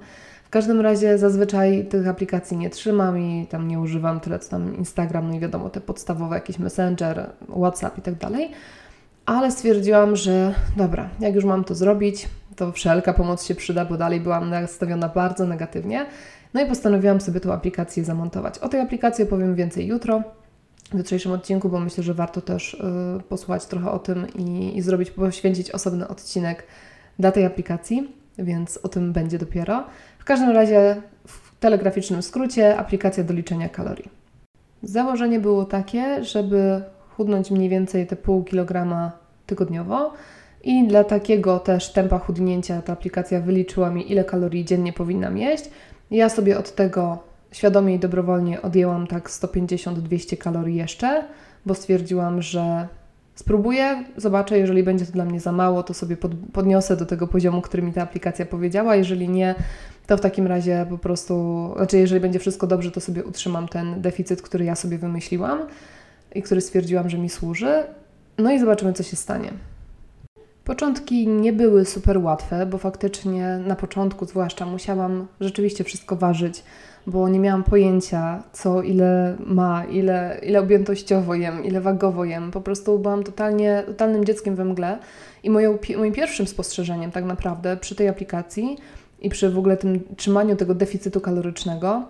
każdym 0.52 0.80
razie 0.80 1.18
zazwyczaj 1.18 1.86
tych 1.86 2.08
aplikacji 2.08 2.56
nie 2.56 2.70
trzymam 2.70 3.18
i 3.18 3.46
tam 3.46 3.68
nie 3.68 3.80
używam 3.80 4.20
tyle 4.20 4.38
co 4.38 4.50
tam 4.50 4.76
Instagram, 4.76 5.28
no 5.28 5.34
i 5.34 5.40
wiadomo, 5.40 5.70
te 5.70 5.80
podstawowe 5.80 6.34
jakieś 6.34 6.58
Messenger, 6.58 7.30
WhatsApp 7.48 7.98
i 7.98 8.02
tak 8.02 8.14
dalej. 8.14 8.50
Ale 9.26 9.50
stwierdziłam, 9.50 10.16
że 10.16 10.54
dobra, 10.76 11.08
jak 11.20 11.34
już 11.34 11.44
mam 11.44 11.64
to 11.64 11.74
zrobić, 11.74 12.28
to 12.56 12.72
wszelka 12.72 13.12
pomoc 13.12 13.44
się 13.44 13.54
przyda, 13.54 13.84
bo 13.84 13.96
dalej 13.96 14.20
byłam 14.20 14.50
nastawiona 14.50 15.08
bardzo 15.08 15.46
negatywnie. 15.46 16.06
No 16.54 16.62
i 16.62 16.66
postanowiłam 16.66 17.20
sobie 17.20 17.40
tą 17.40 17.52
aplikację 17.52 18.04
zamontować. 18.04 18.58
O 18.58 18.68
tej 18.68 18.80
aplikacji 18.80 19.26
powiem 19.26 19.54
więcej 19.54 19.86
jutro 19.86 20.22
w 20.92 20.98
jutrzejszym 20.98 21.32
odcinku, 21.32 21.68
bo 21.68 21.80
myślę, 21.80 22.04
że 22.04 22.14
warto 22.14 22.40
też 22.40 22.74
y, 22.74 23.22
posłuchać 23.28 23.66
trochę 23.66 23.90
o 23.90 23.98
tym 23.98 24.26
i, 24.34 24.76
i 24.76 24.82
zrobić, 24.82 25.10
poświęcić 25.10 25.70
osobny 25.70 26.08
odcinek 26.08 26.66
dla 27.18 27.32
tej 27.32 27.44
aplikacji, 27.44 28.12
więc 28.38 28.78
o 28.82 28.88
tym 28.88 29.12
będzie 29.12 29.38
dopiero. 29.38 29.84
W 30.22 30.24
każdym 30.24 30.50
razie, 30.50 31.02
w 31.26 31.58
telegraficznym 31.60 32.22
skrócie, 32.22 32.76
aplikacja 32.76 33.24
do 33.24 33.34
liczenia 33.34 33.68
kalorii. 33.68 34.08
Założenie 34.82 35.40
było 35.40 35.64
takie, 35.64 36.24
żeby 36.24 36.82
chudnąć 37.16 37.50
mniej 37.50 37.68
więcej 37.68 38.06
te 38.06 38.16
pół 38.16 38.44
kilograma 38.44 39.12
tygodniowo 39.46 40.12
i 40.64 40.86
dla 40.86 41.04
takiego 41.04 41.58
też 41.58 41.92
tempa 41.92 42.18
chudnięcia 42.18 42.82
ta 42.82 42.92
aplikacja 42.92 43.40
wyliczyła 43.40 43.90
mi, 43.90 44.12
ile 44.12 44.24
kalorii 44.24 44.64
dziennie 44.64 44.92
powinnam 44.92 45.38
jeść. 45.38 45.70
Ja 46.10 46.28
sobie 46.28 46.58
od 46.58 46.74
tego 46.74 47.18
świadomie 47.52 47.94
i 47.94 47.98
dobrowolnie 47.98 48.62
odjęłam 48.62 49.06
tak 49.06 49.30
150-200 49.30 50.36
kalorii 50.36 50.76
jeszcze, 50.76 51.24
bo 51.66 51.74
stwierdziłam, 51.74 52.42
że 52.42 52.88
Spróbuję, 53.42 54.04
zobaczę, 54.16 54.58
jeżeli 54.58 54.82
będzie 54.82 55.06
to 55.06 55.12
dla 55.12 55.24
mnie 55.24 55.40
za 55.40 55.52
mało, 55.52 55.82
to 55.82 55.94
sobie 55.94 56.16
pod, 56.16 56.32
podniosę 56.52 56.96
do 56.96 57.06
tego 57.06 57.26
poziomu, 57.26 57.62
który 57.62 57.82
mi 57.82 57.92
ta 57.92 58.02
aplikacja 58.02 58.46
powiedziała. 58.46 58.96
Jeżeli 58.96 59.28
nie, 59.28 59.54
to 60.06 60.16
w 60.16 60.20
takim 60.20 60.46
razie 60.46 60.86
po 60.90 60.98
prostu, 60.98 61.34
znaczy 61.76 61.98
jeżeli 61.98 62.20
będzie 62.20 62.38
wszystko 62.38 62.66
dobrze, 62.66 62.90
to 62.90 63.00
sobie 63.00 63.24
utrzymam 63.24 63.68
ten 63.68 64.00
deficyt, 64.00 64.42
który 64.42 64.64
ja 64.64 64.74
sobie 64.74 64.98
wymyśliłam 64.98 65.58
i 66.34 66.42
który 66.42 66.60
stwierdziłam, 66.60 67.10
że 67.10 67.18
mi 67.18 67.28
służy. 67.28 67.84
No 68.38 68.52
i 68.52 68.58
zobaczymy, 68.58 68.92
co 68.92 69.02
się 69.02 69.16
stanie. 69.16 69.52
Początki 70.64 71.28
nie 71.28 71.52
były 71.52 71.84
super 71.84 72.18
łatwe, 72.18 72.66
bo 72.66 72.78
faktycznie 72.78 73.60
na 73.66 73.76
początku 73.76 74.26
zwłaszcza 74.26 74.66
musiałam 74.66 75.26
rzeczywiście 75.40 75.84
wszystko 75.84 76.16
ważyć 76.16 76.64
bo 77.06 77.28
nie 77.28 77.40
miałam 77.40 77.64
pojęcia, 77.64 78.42
co 78.52 78.82
ile 78.82 79.36
ma, 79.46 79.84
ile, 79.84 80.40
ile 80.42 80.60
objętościowo 80.60 81.34
jem, 81.34 81.64
ile 81.64 81.80
wagowo 81.80 82.24
jem. 82.24 82.50
Po 82.50 82.60
prostu 82.60 82.98
byłam 82.98 83.24
totalnie, 83.24 83.82
totalnym 83.86 84.24
dzieckiem 84.24 84.56
we 84.56 84.64
mgle. 84.64 84.98
I 85.42 85.50
moją, 85.50 85.78
moim 85.98 86.12
pierwszym 86.12 86.46
spostrzeżeniem 86.46 87.10
tak 87.10 87.24
naprawdę 87.24 87.76
przy 87.76 87.94
tej 87.94 88.08
aplikacji 88.08 88.76
i 89.20 89.28
przy 89.30 89.50
w 89.50 89.58
ogóle 89.58 89.76
tym 89.76 90.00
trzymaniu 90.16 90.56
tego 90.56 90.74
deficytu 90.74 91.20
kalorycznego 91.20 92.02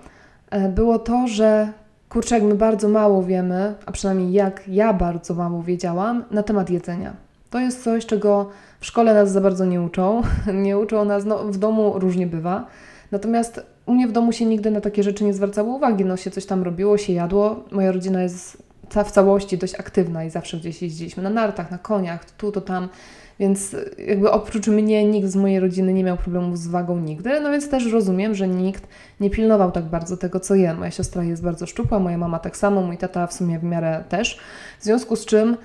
e, 0.50 0.68
było 0.68 0.98
to, 0.98 1.26
że 1.26 1.72
kurczę, 2.08 2.34
jak 2.34 2.44
my 2.44 2.54
bardzo 2.54 2.88
mało 2.88 3.22
wiemy, 3.22 3.74
a 3.86 3.92
przynajmniej 3.92 4.32
jak 4.32 4.62
ja 4.68 4.92
bardzo 4.92 5.34
mało 5.34 5.62
wiedziałam 5.62 6.24
na 6.30 6.42
temat 6.42 6.70
jedzenia. 6.70 7.12
To 7.50 7.58
jest 7.58 7.84
coś, 7.84 8.06
czego 8.06 8.50
w 8.80 8.86
szkole 8.86 9.14
nas 9.14 9.32
za 9.32 9.40
bardzo 9.40 9.64
nie 9.64 9.82
uczą. 9.82 10.22
Nie 10.64 10.78
uczą 10.78 11.04
nas, 11.04 11.24
no 11.24 11.38
w 11.38 11.56
domu 11.56 11.98
różnie 11.98 12.26
bywa. 12.26 12.66
Natomiast 13.10 13.71
u 13.86 13.94
mnie 13.94 14.08
w 14.08 14.12
domu 14.12 14.32
się 14.32 14.44
nigdy 14.44 14.70
na 14.70 14.80
takie 14.80 15.02
rzeczy 15.02 15.24
nie 15.24 15.34
zwracało 15.34 15.76
uwagi. 15.76 16.04
No 16.04 16.16
się 16.16 16.30
coś 16.30 16.46
tam 16.46 16.62
robiło, 16.62 16.98
się 16.98 17.12
jadło. 17.12 17.64
Moja 17.70 17.92
rodzina 17.92 18.22
jest 18.22 18.62
w 19.04 19.10
całości 19.10 19.58
dość 19.58 19.74
aktywna 19.74 20.24
i 20.24 20.30
zawsze 20.30 20.56
gdzieś 20.56 20.82
jeździliśmy 20.82 21.22
na 21.22 21.30
nartach, 21.30 21.70
na 21.70 21.78
koniach, 21.78 22.30
tu, 22.30 22.52
to 22.52 22.60
tam. 22.60 22.88
Więc 23.38 23.76
jakby 24.06 24.30
oprócz 24.30 24.66
mnie 24.66 25.04
nikt 25.04 25.28
z 25.28 25.36
mojej 25.36 25.60
rodziny 25.60 25.92
nie 25.92 26.04
miał 26.04 26.16
problemów 26.16 26.58
z 26.58 26.66
wagą 26.66 26.98
nigdy, 27.00 27.40
no 27.40 27.50
więc 27.50 27.68
też 27.68 27.92
rozumiem, 27.92 28.34
że 28.34 28.48
nikt 28.48 28.86
nie 29.20 29.30
pilnował 29.30 29.72
tak 29.72 29.84
bardzo 29.84 30.16
tego, 30.16 30.40
co 30.40 30.54
jem. 30.54 30.78
Moja 30.78 30.90
siostra 30.90 31.24
jest 31.24 31.42
bardzo 31.42 31.66
szczupła, 31.66 31.98
moja 31.98 32.18
mama 32.18 32.38
tak 32.38 32.56
samo, 32.56 32.82
mój 32.82 32.98
tata 32.98 33.26
w 33.26 33.32
sumie 33.32 33.58
w 33.58 33.64
miarę 33.64 34.04
też. 34.08 34.38
W 34.80 34.84
związku 34.84 35.16
z 35.16 35.24
czym, 35.24 35.56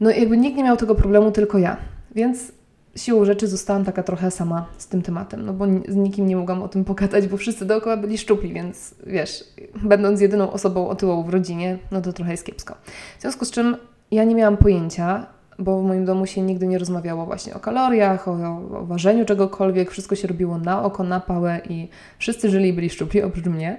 no 0.00 0.10
jakby 0.10 0.36
nikt 0.36 0.56
nie 0.56 0.64
miał 0.64 0.76
tego 0.76 0.94
problemu, 0.94 1.30
tylko 1.30 1.58
ja. 1.58 1.76
Więc 2.14 2.52
siłą 2.96 3.24
rzeczy 3.24 3.48
zostałam 3.48 3.84
taka 3.84 4.02
trochę 4.02 4.30
sama 4.30 4.66
z 4.78 4.86
tym 4.88 5.02
tematem, 5.02 5.46
no 5.46 5.52
bo 5.52 5.66
z 5.88 5.96
nikim 5.96 6.26
nie 6.26 6.36
mogłam 6.36 6.62
o 6.62 6.68
tym 6.68 6.84
pogadać, 6.84 7.28
bo 7.28 7.36
wszyscy 7.36 7.64
dookoła 7.64 7.96
byli 7.96 8.18
szczupli, 8.18 8.52
więc 8.52 8.94
wiesz, 9.06 9.44
będąc 9.82 10.20
jedyną 10.20 10.52
osobą 10.52 10.88
otyłą 10.88 11.22
w 11.22 11.28
rodzinie, 11.28 11.78
no 11.90 12.00
to 12.00 12.12
trochę 12.12 12.30
jest 12.30 12.44
kiepsko. 12.44 12.74
W 13.18 13.20
związku 13.20 13.44
z 13.44 13.50
czym 13.50 13.76
ja 14.10 14.24
nie 14.24 14.34
miałam 14.34 14.56
pojęcia, 14.56 15.26
bo 15.58 15.82
w 15.82 15.84
moim 15.84 16.04
domu 16.04 16.26
się 16.26 16.42
nigdy 16.42 16.66
nie 16.66 16.78
rozmawiało 16.78 17.26
właśnie 17.26 17.54
o 17.54 17.60
kaloriach, 17.60 18.28
o, 18.28 18.32
o 18.78 18.86
ważeniu 18.86 19.24
czegokolwiek, 19.24 19.90
wszystko 19.90 20.14
się 20.14 20.28
robiło 20.28 20.58
na 20.58 20.82
oko, 20.82 21.04
na 21.04 21.20
pałę 21.20 21.60
i 21.68 21.88
wszyscy 22.18 22.50
żyli 22.50 22.68
i 22.68 22.72
byli 22.72 22.90
szczupli 22.90 23.22
oprócz 23.22 23.46
mnie. 23.46 23.78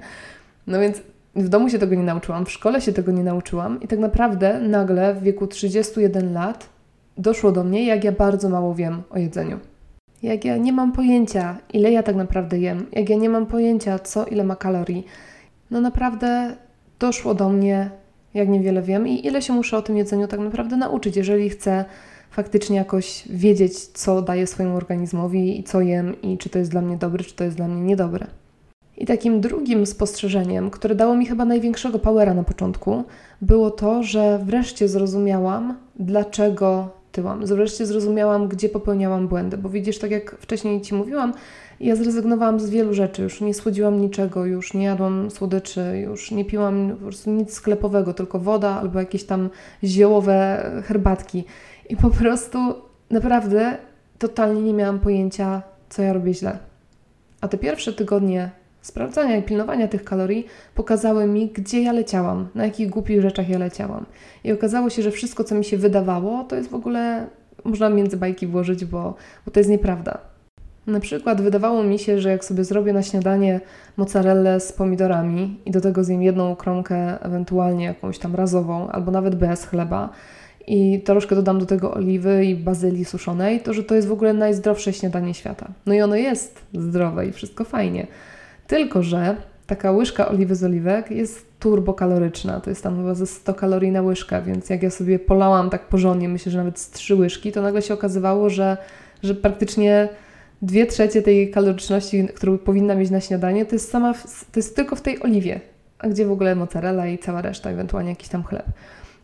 No 0.68 0.80
więc 0.80 1.01
w 1.36 1.50
domu 1.50 1.70
się 1.70 1.80
tego 1.80 1.96
nie 1.96 2.03
nauczyłam, 2.03 2.46
w 2.46 2.51
szkole 2.51 2.82
się 2.82 2.94
tego 2.94 3.12
nie 3.12 3.24
nauczyłam 3.24 3.82
i 3.82 3.88
tak 3.88 4.00
naprawdę 4.00 4.62
nagle 4.62 5.13
w 5.13 5.24
wieku 5.24 5.48
31 5.48 6.34
lat 6.34 6.70
doszło 7.18 7.51
do 7.51 7.63
mnie, 7.63 7.86
jak 7.86 8.03
ja 8.03 8.12
bardzo 8.12 8.50
mało 8.50 8.75
wiem 8.75 9.03
o 9.10 9.18
jedzeniu. 9.18 9.60
Jak 10.24 10.46
ja 10.46 10.58
nie 10.58 10.74
mam 10.74 10.91
pojęcia, 10.91 11.58
ile 11.74 11.91
ja 11.91 12.03
tak 12.03 12.15
naprawdę 12.15 12.60
jem, 12.60 12.86
jak 12.91 13.10
ja 13.10 13.15
nie 13.15 13.30
mam 13.30 13.46
pojęcia, 13.46 14.00
co 14.00 14.25
ile 14.25 14.44
ma 14.44 14.56
kalorii. 14.56 15.06
No 15.72 15.82
naprawdę 15.82 16.56
doszło 17.00 17.34
do 17.34 17.50
mnie, 17.50 17.89
jak 18.34 18.50
niewiele 18.50 18.82
wiem 18.82 19.08
i 19.08 19.25
ile 19.27 19.41
się 19.41 19.53
muszę 19.53 19.77
o 19.77 19.82
tym 19.82 19.98
jedzeniu 19.98 20.27
tak 20.27 20.39
naprawdę 20.39 20.77
nauczyć, 20.77 21.18
jeżeli 21.18 21.50
chcę 21.50 21.86
faktycznie 22.32 22.77
jakoś 22.77 23.27
wiedzieć, 23.30 23.77
co 23.77 24.22
daję 24.22 24.48
swojemu 24.48 24.75
organizmowi 24.75 25.60
i 25.60 25.63
co 25.63 25.82
jem 25.82 26.22
i 26.22 26.38
czy 26.38 26.50
to 26.50 26.60
jest 26.60 26.72
dla 26.72 26.82
mnie 26.82 26.98
dobre, 26.98 27.24
czy 27.24 27.36
to 27.36 27.44
jest 27.44 27.58
dla 27.58 27.68
mnie 27.68 27.82
niedobre. 27.82 28.27
I 28.98 29.06
takim 29.06 29.41
drugim 29.41 29.86
spostrzeżeniem, 29.86 30.70
które 30.70 30.96
dało 30.96 31.15
mi 31.15 31.25
chyba 31.25 31.46
największego 31.46 32.00
powera 32.00 32.34
na 32.34 32.44
początku, 32.44 33.03
było 33.41 33.72
to, 33.72 34.03
że 34.03 34.39
wreszcie 34.44 34.88
zrozumiałam, 34.88 35.77
dlaczego 36.00 37.00
tyłam. 37.12 37.46
Wreszcie 37.46 37.86
zrozumiałam, 37.86 38.48
gdzie 38.48 38.70
popełniałam 38.70 39.27
błędy, 39.27 39.58
bo 39.58 39.70
widzisz, 39.70 40.00
tak 40.00 40.12
jak 40.12 40.36
wcześniej 40.39 40.82
Ci 40.82 40.96
mówiłam, 40.96 41.34
ja 41.80 41.96
zrezygnowałam 41.96 42.60
z 42.60 42.70
wielu 42.70 42.94
rzeczy, 42.94 43.22
już 43.22 43.41
nie 43.41 43.53
słodziłam 43.53 44.01
niczego, 44.01 44.46
już 44.46 44.74
nie 44.74 44.84
jadłam 44.84 45.32
słodyczy, 45.32 45.82
już 46.03 46.32
nie 46.32 46.46
piłam 46.46 46.91
po 46.91 47.06
prostu 47.06 47.32
nic 47.32 47.53
sklepowego, 47.53 48.13
tylko 48.13 48.39
woda 48.39 48.80
albo 48.80 49.00
jakieś 49.00 49.24
tam 49.24 49.50
ziołowe 49.84 50.65
herbatki. 50.86 51.44
I 51.89 51.98
po 51.98 52.10
prostu 52.10 52.60
naprawdę 53.10 53.77
totalnie 54.20 54.62
nie 54.62 54.74
miałam 54.74 55.00
pojęcia, 55.00 55.62
co 55.89 56.01
ja 56.01 56.13
robię 56.13 56.34
źle. 56.34 56.58
A 57.41 57.48
te 57.48 57.58
pierwsze 57.58 57.94
tygodnie 57.94 58.51
sprawdzania 58.82 59.38
i 59.38 59.44
pilnowania 59.44 59.88
tych 59.88 60.04
kalorii 60.04 60.48
pokazały 60.76 61.28
mi, 61.28 61.50
gdzie 61.50 61.82
ja 61.82 61.92
leciałam, 61.92 62.48
na 62.56 62.66
jakich 62.66 62.90
głupich 62.90 63.22
rzeczach 63.22 63.50
ja 63.50 63.58
leciałam. 63.58 64.06
I 64.44 64.52
okazało 64.52 64.90
się, 64.90 65.02
że 65.02 65.12
wszystko, 65.12 65.44
co 65.44 65.56
mi 65.56 65.66
się 65.66 65.78
wydawało, 65.78 66.44
to 66.44 66.56
jest 66.56 66.70
w 66.70 66.76
ogóle, 66.76 67.28
można 67.64 67.90
między 67.90 68.18
bajki 68.18 68.48
włożyć, 68.48 68.86
bo, 68.86 69.16
bo 69.46 69.52
to 69.52 69.60
jest 69.60 69.70
nieprawda. 69.70 70.18
Na 70.88 71.00
przykład 71.00 71.42
wydawało 71.42 71.84
mi 71.84 72.00
się, 72.00 72.20
że 72.20 72.30
jak 72.30 72.46
sobie 72.46 72.64
zrobię 72.64 72.94
na 72.94 73.04
śniadanie 73.04 73.60
mozzarellę 73.98 74.60
z 74.60 74.72
pomidorami 74.72 75.60
i 75.66 75.72
do 75.72 75.82
tego 75.82 76.04
zjem 76.04 76.22
jedną 76.22 76.56
kromkę, 76.56 77.24
ewentualnie 77.24 77.86
jakąś 77.86 78.20
tam 78.20 78.36
razową, 78.36 78.90
albo 78.90 79.12
nawet 79.12 79.36
bez 79.36 79.66
chleba, 79.66 80.10
i 80.68 81.02
troszkę 81.02 81.36
dodam 81.36 81.60
do 81.60 81.66
tego 81.66 81.94
oliwy 81.94 82.46
i 82.46 82.56
bazylii 82.56 83.06
suszonej, 83.06 83.60
to 83.60 83.74
że 83.74 83.84
to 83.84 83.96
jest 83.96 84.08
w 84.08 84.12
ogóle 84.12 84.34
najzdrowsze 84.34 84.94
śniadanie 84.94 85.34
świata. 85.34 85.68
No 85.86 85.94
i 85.94 86.02
ono 86.02 86.16
jest 86.16 86.62
zdrowe 86.74 87.28
i 87.28 87.32
wszystko 87.32 87.64
fajnie. 87.64 88.08
Tylko, 88.72 89.04
że 89.04 89.36
taka 89.68 89.92
łyżka 89.92 90.30
oliwy 90.30 90.56
z 90.56 90.63
oliwek 90.63 91.12
jest 91.12 91.60
turbokaloryczna. 91.60 92.60
To 92.60 92.70
jest 92.70 92.84
tam 92.84 92.98
chyba 92.98 93.16
ze 93.16 93.28
100 93.28 93.54
kalorii 93.54 93.92
na 93.92 94.01
łyżkę, 94.01 94.42
więc 94.42 94.70
jak 94.70 94.84
ja 94.84 94.90
sobie 94.90 95.20
polałam 95.20 95.70
tak 95.70 95.88
porządnie, 95.88 96.30
myślę, 96.30 96.51
że 96.51 96.58
nawet 96.58 96.80
z 96.80 96.90
trzy 96.90 97.16
łyżki, 97.16 97.51
to 97.51 97.62
nagle 97.62 97.82
się 97.82 97.94
okazywało, 97.94 98.50
że, 98.50 98.78
że 99.24 99.36
praktycznie 99.36 100.10
dwie 100.62 100.86
trzecie 100.86 101.22
tej 101.22 101.51
kaloryczności, 101.51 102.28
którą 102.36 102.58
powinna 102.58 102.96
mieć 102.96 103.10
na 103.10 103.22
śniadanie, 103.22 103.66
to 103.66 103.75
jest 103.75 103.92
sama, 103.92 104.13
to 104.51 104.60
jest 104.60 104.75
tylko 104.75 104.96
w 104.96 105.01
tej 105.01 105.24
oliwie, 105.24 105.60
a 106.00 106.08
gdzie 106.08 106.25
w 106.25 106.32
ogóle 106.32 106.56
mozzarella 106.56 107.08
i 107.08 107.18
cała 107.18 107.42
reszta, 107.42 107.70
ewentualnie 107.70 108.10
jakiś 108.10 108.30
tam 108.30 108.44
chleb. 108.44 108.66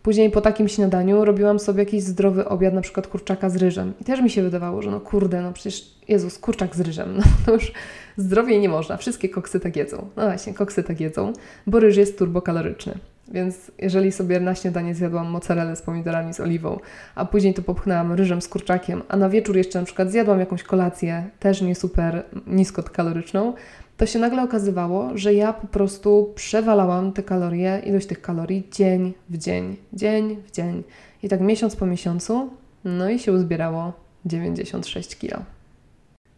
Później 0.04 0.30
po 0.30 0.42
takim 0.42 0.68
śniadaniu 0.68 1.26
robiłam 1.26 1.60
sobie 1.60 1.80
jakiś 1.80 2.04
zdrowy 2.04 2.48
obiad, 2.48 2.74
na 2.74 2.82
przykład 2.82 3.08
kurczaka 3.08 3.50
z 3.50 3.56
ryżem. 3.56 3.94
I 4.02 4.04
też 4.04 4.22
mi 4.22 4.30
się 4.30 4.42
wydawało, 4.42 4.82
że 4.82 4.92
no 4.92 5.00
kurde, 5.00 5.42
no 5.42 5.54
przecież 5.54 5.96
Jezus, 6.08 6.40
kurczak 6.40 6.76
z 6.76 6.80
ryżem, 6.80 7.14
no 7.18 7.24
to 7.46 7.54
już 7.54 7.72
zdrowiej 8.18 8.60
nie 8.60 8.70
można. 8.70 8.98
Wszystkie 8.98 9.30
koksy 9.30 9.60
tak 9.60 9.76
jedzą. 9.76 10.10
No 10.16 10.24
właśnie, 10.24 10.54
koksy 10.54 10.84
tak 10.84 11.00
jedzą, 11.00 11.34
bo 11.68 11.80
ryż 11.80 11.98
jest 11.98 12.18
turbokaloryczny. 12.18 13.00
Więc 13.32 13.72
jeżeli 13.80 14.12
sobie 14.12 14.40
na 14.40 14.56
śniadanie 14.56 14.96
zjadłam 14.96 15.28
mozzarellę 15.28 15.76
z 15.76 15.82
pomidorami 15.82 16.34
z 16.34 16.40
oliwą, 16.40 16.80
a 17.16 17.26
później 17.26 17.54
to 17.54 17.62
popchnęłam 17.62 18.14
ryżem 18.14 18.42
z 18.42 18.48
kurczakiem, 18.48 19.02
a 19.08 19.18
na 19.18 19.30
wieczór 19.30 19.58
jeszcze 19.58 19.80
na 19.80 19.86
przykład 19.86 20.12
zjadłam 20.12 20.40
jakąś 20.40 20.64
kolację, 20.64 21.30
też 21.40 21.62
nie 21.62 21.76
super 21.76 22.24
niskokaloryczną, 22.48 23.54
to 23.98 24.06
się 24.06 24.20
nagle 24.20 24.44
okazywało, 24.44 25.18
że 25.18 25.34
ja 25.34 25.54
po 25.54 25.68
prostu 25.68 26.32
przewalałam 26.36 27.14
te 27.14 27.24
kalorie, 27.24 27.82
ilość 27.86 28.08
tych 28.08 28.22
kalorii 28.22 28.68
dzień 28.72 29.14
w 29.30 29.38
dzień, 29.38 29.78
dzień 29.94 30.38
w 30.48 30.52
dzień. 30.52 30.84
I 31.24 31.30
tak 31.30 31.42
miesiąc 31.42 31.76
po 31.76 31.86
miesiącu, 31.86 32.50
no 32.84 33.10
i 33.10 33.20
się 33.20 33.32
uzbierało 33.32 33.94
96 34.26 35.16
kilo. 35.16 35.57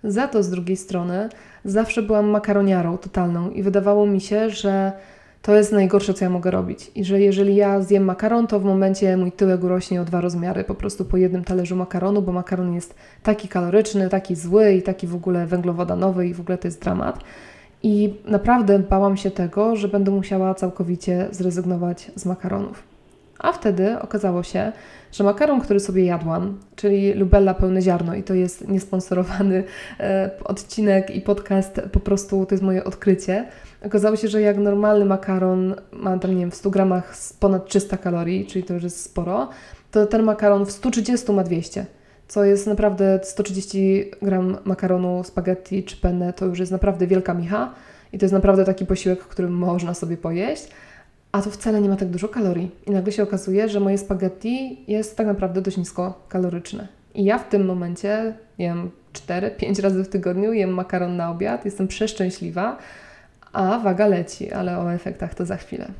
Za 0.03 0.27
to 0.27 0.43
z 0.43 0.49
drugiej 0.49 0.77
strony 0.77 1.29
zawsze 1.65 2.01
byłam 2.01 2.29
makaroniarą 2.29 2.97
totalną 2.97 3.49
i 3.49 3.63
wydawało 3.63 4.07
mi 4.07 4.21
się, 4.21 4.49
że 4.49 4.91
to 5.41 5.55
jest 5.55 5.71
najgorsze, 5.71 6.13
co 6.13 6.25
ja 6.25 6.29
mogę 6.29 6.51
robić. 6.51 6.91
I 6.95 7.05
że 7.05 7.19
jeżeli 7.19 7.55
ja 7.55 7.81
zjem 7.81 8.03
makaron, 8.03 8.47
to 8.47 8.59
w 8.59 8.65
momencie 8.65 9.17
mój 9.17 9.31
tyłek 9.31 9.63
urośnie 9.63 10.01
o 10.01 10.05
dwa 10.05 10.21
rozmiary, 10.21 10.63
po 10.63 10.75
prostu 10.75 11.05
po 11.05 11.17
jednym 11.17 11.43
talerzu 11.43 11.75
makaronu, 11.75 12.21
bo 12.21 12.31
makaron 12.31 12.73
jest 12.73 12.95
taki 13.23 13.47
kaloryczny, 13.47 14.09
taki 14.09 14.35
zły 14.35 14.73
i 14.73 14.81
taki 14.81 15.07
w 15.07 15.15
ogóle 15.15 15.47
węglowodanowy 15.47 16.27
i 16.27 16.33
w 16.33 16.39
ogóle 16.39 16.57
to 16.57 16.67
jest 16.67 16.81
dramat. 16.81 17.19
I 17.83 18.13
naprawdę 18.25 18.79
bałam 18.79 19.17
się 19.17 19.31
tego, 19.31 19.75
że 19.75 19.87
będę 19.87 20.11
musiała 20.11 20.55
całkowicie 20.55 21.27
zrezygnować 21.31 22.11
z 22.15 22.25
makaronów. 22.25 22.83
A 23.39 23.51
wtedy 23.51 23.99
okazało 23.99 24.43
się, 24.43 24.71
że 25.11 25.23
makaron, 25.23 25.61
który 25.61 25.79
sobie 25.79 26.05
jadłam, 26.05 26.59
czyli 26.75 27.13
Lubella 27.13 27.53
pełne 27.53 27.81
ziarno, 27.81 28.15
i 28.15 28.23
to 28.23 28.33
jest 28.33 28.67
niesponsorowany 28.67 29.63
e, 29.99 30.29
odcinek 30.43 31.15
i 31.15 31.21
podcast, 31.21 31.81
po 31.91 31.99
prostu 31.99 32.45
to 32.45 32.55
jest 32.55 32.63
moje 32.63 32.83
odkrycie. 32.83 33.45
Okazało 33.85 34.15
się, 34.15 34.27
że 34.27 34.41
jak 34.41 34.57
normalny 34.57 35.05
makaron 35.05 35.75
ma 35.91 36.17
tam, 36.17 36.31
nie 36.31 36.39
wiem, 36.39 36.51
w 36.51 36.55
100 36.55 36.69
gramach 36.69 37.13
ponad 37.39 37.65
300 37.65 37.97
kalorii, 37.97 38.45
czyli 38.45 38.63
to 38.63 38.73
już 38.73 38.83
jest 38.83 39.01
sporo, 39.01 39.49
to 39.91 40.05
ten 40.05 40.23
makaron 40.23 40.65
w 40.65 40.71
130 40.71 41.31
ma 41.31 41.43
200 41.43 41.85
co 42.29 42.43
jest 42.43 42.67
naprawdę 42.67 43.19
130 43.23 44.11
gram 44.21 44.57
makaronu, 44.65 45.23
spaghetti 45.23 45.83
czy 45.83 45.97
penne, 45.97 46.33
to 46.33 46.45
już 46.45 46.59
jest 46.59 46.71
naprawdę 46.71 47.07
wielka 47.07 47.33
micha 47.33 47.73
i 48.13 48.17
to 48.17 48.25
jest 48.25 48.33
naprawdę 48.33 48.65
taki 48.65 48.85
posiłek, 48.85 49.19
który 49.19 49.49
można 49.49 49.93
sobie 49.93 50.17
pojeść, 50.17 50.67
a 51.31 51.41
to 51.41 51.51
wcale 51.51 51.81
nie 51.81 51.89
ma 51.89 51.95
tak 51.95 52.09
dużo 52.09 52.27
kalorii. 52.27 52.71
I 52.87 52.91
nagle 52.91 53.11
się 53.11 53.23
okazuje, 53.23 53.69
że 53.69 53.79
moje 53.79 53.97
spaghetti 53.97 54.83
jest 54.87 55.17
tak 55.17 55.27
naprawdę 55.27 55.61
dość 55.61 55.77
nisko 55.77 56.25
kaloryczne. 56.29 56.87
I 57.15 57.23
ja 57.23 57.37
w 57.37 57.49
tym 57.49 57.65
momencie 57.65 58.33
jem 58.57 58.91
4-5 59.13 59.81
razy 59.81 60.03
w 60.03 60.09
tygodniu, 60.09 60.53
jem 60.53 60.69
makaron 60.69 61.17
na 61.17 61.31
obiad, 61.31 61.65
jestem 61.65 61.87
przeszczęśliwa, 61.87 62.77
a 63.53 63.79
waga 63.79 64.07
leci, 64.07 64.51
ale 64.51 64.77
o 64.77 64.93
efektach 64.93 65.35
to 65.35 65.45
za 65.45 65.57
chwilę. 65.57 65.91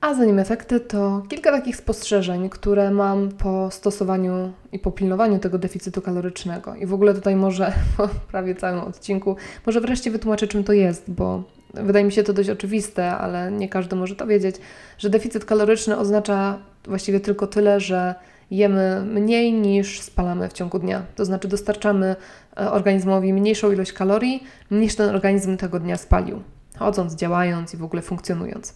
A 0.00 0.14
zanim 0.14 0.38
efekty, 0.38 0.80
to 0.80 1.22
kilka 1.28 1.50
takich 1.50 1.76
spostrzeżeń, 1.76 2.48
które 2.48 2.90
mam 2.90 3.28
po 3.28 3.70
stosowaniu 3.70 4.52
i 4.72 4.78
po 4.78 4.92
pilnowaniu 4.92 5.38
tego 5.38 5.58
deficytu 5.58 6.02
kalorycznego. 6.02 6.74
I 6.74 6.86
w 6.86 6.94
ogóle 6.94 7.14
tutaj 7.14 7.36
może 7.36 7.72
po 7.96 8.08
prawie 8.08 8.54
całym 8.54 8.80
odcinku, 8.80 9.36
może 9.66 9.80
wreszcie 9.80 10.10
wytłumaczę, 10.10 10.46
czym 10.46 10.64
to 10.64 10.72
jest, 10.72 11.10
bo 11.10 11.42
wydaje 11.74 12.04
mi 12.04 12.12
się 12.12 12.22
to 12.22 12.32
dość 12.32 12.50
oczywiste, 12.50 13.10
ale 13.10 13.52
nie 13.52 13.68
każdy 13.68 13.96
może 13.96 14.16
to 14.16 14.26
wiedzieć, 14.26 14.56
że 14.98 15.10
deficyt 15.10 15.44
kaloryczny 15.44 15.98
oznacza 15.98 16.58
właściwie 16.84 17.20
tylko 17.20 17.46
tyle, 17.46 17.80
że 17.80 18.14
jemy 18.50 19.04
mniej 19.04 19.52
niż 19.52 20.00
spalamy 20.00 20.48
w 20.48 20.52
ciągu 20.52 20.78
dnia. 20.78 21.02
To 21.14 21.24
znaczy 21.24 21.48
dostarczamy 21.48 22.16
e, 22.56 22.70
organizmowi 22.70 23.32
mniejszą 23.32 23.72
ilość 23.72 23.92
kalorii, 23.92 24.44
niż 24.70 24.94
ten 24.94 25.08
organizm 25.08 25.56
tego 25.56 25.80
dnia 25.80 25.96
spalił, 25.96 26.42
chodząc, 26.78 27.14
działając 27.14 27.74
i 27.74 27.76
w 27.76 27.84
ogóle 27.84 28.02
funkcjonując. 28.02 28.74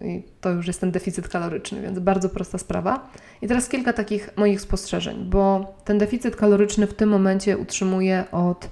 I 0.00 0.22
to 0.40 0.50
już 0.50 0.66
jest 0.66 0.80
ten 0.80 0.90
deficyt 0.90 1.28
kaloryczny, 1.28 1.82
więc 1.82 1.98
bardzo 1.98 2.28
prosta 2.28 2.58
sprawa. 2.58 3.10
I 3.42 3.48
teraz 3.48 3.68
kilka 3.68 3.92
takich 3.92 4.30
moich 4.36 4.60
spostrzeżeń, 4.60 5.24
bo 5.30 5.74
ten 5.84 5.98
deficyt 5.98 6.36
kaloryczny 6.36 6.86
w 6.86 6.94
tym 6.94 7.08
momencie 7.08 7.58
utrzymuje 7.58 8.24
od, 8.32 8.70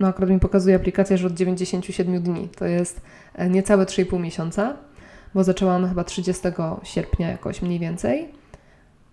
no 0.00 0.08
akurat 0.08 0.30
mi 0.30 0.40
pokazuje 0.40 0.76
aplikacja, 0.76 1.16
że 1.16 1.26
od 1.26 1.34
97 1.34 2.22
dni. 2.22 2.48
To 2.56 2.64
jest 2.64 3.00
e, 3.34 3.50
niecałe 3.50 3.84
3,5 3.84 4.20
miesiąca, 4.20 4.76
bo 5.34 5.44
zaczęłam 5.44 5.88
chyba 5.88 6.04
30 6.04 6.42
sierpnia 6.82 7.30
jakoś 7.30 7.62
mniej 7.62 7.78
więcej. 7.78 8.28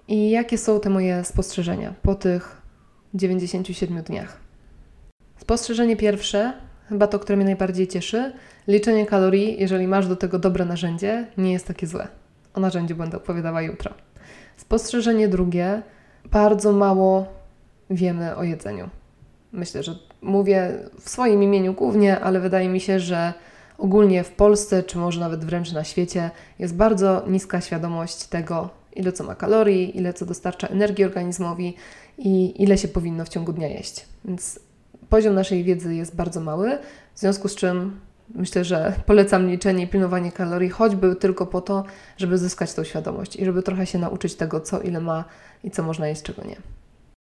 I 0.08 0.30
jakie 0.30 0.58
są 0.58 0.80
te 0.80 0.90
moje 0.90 1.24
spostrzeżenia 1.24 1.94
po 2.02 2.16
tych 2.16 2.62
97 3.14 4.04
dniach? 4.04 4.40
Spostrzeżenie 5.38 5.98
pierwsze 5.98 6.54
chyba 6.90 7.08
to, 7.08 7.20
które 7.20 7.36
mnie 7.36 7.46
najbardziej 7.46 7.88
cieszy. 7.88 8.34
Liczenie 8.68 9.06
kalorii, 9.06 9.60
jeżeli 9.60 9.88
masz 9.88 10.08
do 10.08 10.16
tego 10.16 10.40
dobre 10.40 10.66
narzędzie, 10.66 11.28
nie 11.38 11.52
jest 11.54 11.68
takie 11.68 11.88
złe. 11.88 12.08
O 12.54 12.60
narzędziu 12.60 12.96
będę 12.96 13.18
opowiadała 13.18 13.62
jutro. 13.62 13.94
Spostrzeżenie 14.58 15.28
drugie, 15.28 15.82
bardzo 16.32 16.72
mało 16.72 17.26
wiemy 17.90 18.36
o 18.36 18.44
jedzeniu. 18.44 18.90
Myślę, 19.52 19.84
że 19.84 19.96
mówię 20.22 20.72
w 21.00 21.10
swoim 21.10 21.44
imieniu 21.44 21.74
głównie, 21.74 22.20
ale 22.20 22.40
wydaje 22.40 22.70
mi 22.70 22.80
się, 22.80 23.00
że 23.00 23.34
ogólnie 23.78 24.24
w 24.24 24.32
Polsce, 24.32 24.84
czy 24.84 24.98
może 24.98 25.20
nawet 25.20 25.46
wręcz 25.46 25.72
na 25.72 25.84
świecie, 25.84 26.32
jest 26.60 26.76
bardzo 26.76 27.24
niska 27.28 27.62
świadomość 27.62 28.26
tego, 28.26 28.70
ile 28.96 29.12
co 29.12 29.24
ma 29.24 29.36
kalorii, 29.36 29.98
ile 29.98 30.14
co 30.14 30.26
dostarcza 30.26 30.68
energii 30.68 31.06
organizmowi 31.06 31.76
i 32.18 32.64
ile 32.64 32.78
się 32.78 32.88
powinno 32.88 33.26
w 33.26 33.30
ciągu 33.30 33.54
dnia 33.54 33.68
jeść. 33.68 34.06
Więc 34.26 34.60
poziom 35.10 35.36
naszej 35.36 35.64
wiedzy 35.64 35.96
jest 35.96 36.16
bardzo 36.16 36.40
mały, 36.40 36.78
w 37.14 37.20
związku 37.20 37.48
z 37.48 37.56
czym 37.56 38.00
myślę, 38.36 38.64
że 38.64 38.94
polecam 39.06 39.50
liczenie 39.50 39.84
i 39.84 39.88
pilnowanie 39.88 40.32
kalorii, 40.32 40.70
choćby 40.70 41.16
tylko 41.16 41.46
po 41.46 41.62
to, 41.62 41.84
żeby 42.18 42.38
zyskać 42.38 42.74
tą 42.74 42.84
świadomość 42.84 43.36
i 43.36 43.46
żeby 43.46 43.64
trochę 43.64 43.86
się 43.86 44.00
nauczyć 44.00 44.36
tego, 44.36 44.62
co 44.62 44.82
ile 44.82 45.02
ma 45.02 45.24
i 45.64 45.72
co 45.72 45.84
można 45.84 46.08
jeść, 46.08 46.22
czego 46.22 46.44
nie. 46.44 46.56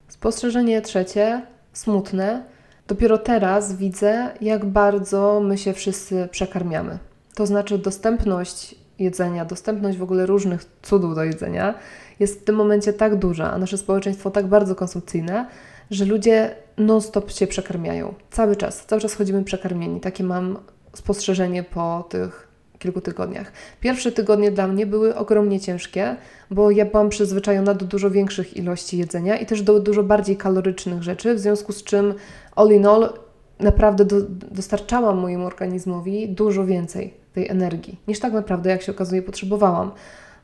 Spostrzeżenie 0.09 0.83
trzecie, 0.83 1.47
smutne. 1.73 2.45
Dopiero 2.87 3.19
teraz 3.19 3.77
widzę, 3.77 4.31
jak 4.41 4.65
bardzo 4.65 5.41
my 5.45 5.59
się 5.59 5.73
wszyscy 5.73 6.29
przekarmiamy. 6.31 6.99
To 7.35 7.47
znaczy 7.47 7.79
dostępność 7.79 8.75
jedzenia, 8.99 9.45
dostępność 9.45 9.99
w 9.99 10.03
ogóle 10.03 10.27
różnych 10.27 10.65
cudów 10.83 11.15
do 11.15 11.25
jedzenia 11.25 11.75
jest 12.21 12.41
w 12.41 12.45
tym 12.45 12.57
momencie 12.57 12.93
tak 12.93 13.17
duża, 13.17 13.53
a 13.53 13.59
nasze 13.59 13.79
społeczeństwo 13.79 14.31
tak 14.31 14.47
bardzo 14.47 14.75
konsumpcyjne, 14.75 15.47
że 15.91 16.05
ludzie 16.05 16.55
non-stop 16.79 17.31
się 17.31 17.47
przekarmiają. 17.47 18.15
Cały 18.31 18.57
czas, 18.57 18.87
cały 18.87 19.03
czas 19.03 19.15
chodzimy 19.15 19.45
przekarmieni. 19.45 20.01
Takie 20.01 20.25
mam 20.25 20.59
spostrzeżenie 20.95 21.63
po 21.63 22.07
tych 22.09 22.49
kilku 22.79 23.01
tygodniach. 23.01 23.53
Pierwsze 23.81 24.13
tygodnie 24.13 24.51
dla 24.51 24.67
mnie 24.69 24.87
były 24.87 25.17
ogromnie 25.17 25.61
ciężkie, 25.61 26.17
bo 26.51 26.71
ja 26.71 26.85
byłam 26.85 27.09
przyzwyczajona 27.09 27.75
do 27.75 27.87
dużo 27.87 28.11
większych 28.11 28.57
ilości 28.57 28.99
jedzenia 28.99 29.37
i 29.37 29.47
też 29.47 29.63
do 29.63 29.81
dużo 29.81 30.03
bardziej 30.03 30.37
kalorycznych 30.37 31.03
rzeczy, 31.03 31.35
w 31.35 31.39
związku 31.39 31.73
z 31.73 31.85
czym 31.85 32.15
all 32.57 32.71
in 32.71 32.87
all 32.87 33.13
naprawdę 33.61 34.05
do, 34.05 34.17
dostarczałam 34.51 35.19
mojemu 35.19 35.47
organizmowi 35.47 36.29
dużo 36.29 36.67
więcej 36.67 37.15
tej 37.33 37.49
energii, 37.49 38.01
niż 38.09 38.19
tak 38.19 38.33
naprawdę, 38.33 38.71
jak 38.71 38.83
się 38.83 38.93
okazuje, 38.93 39.23
potrzebowałam. 39.23 39.91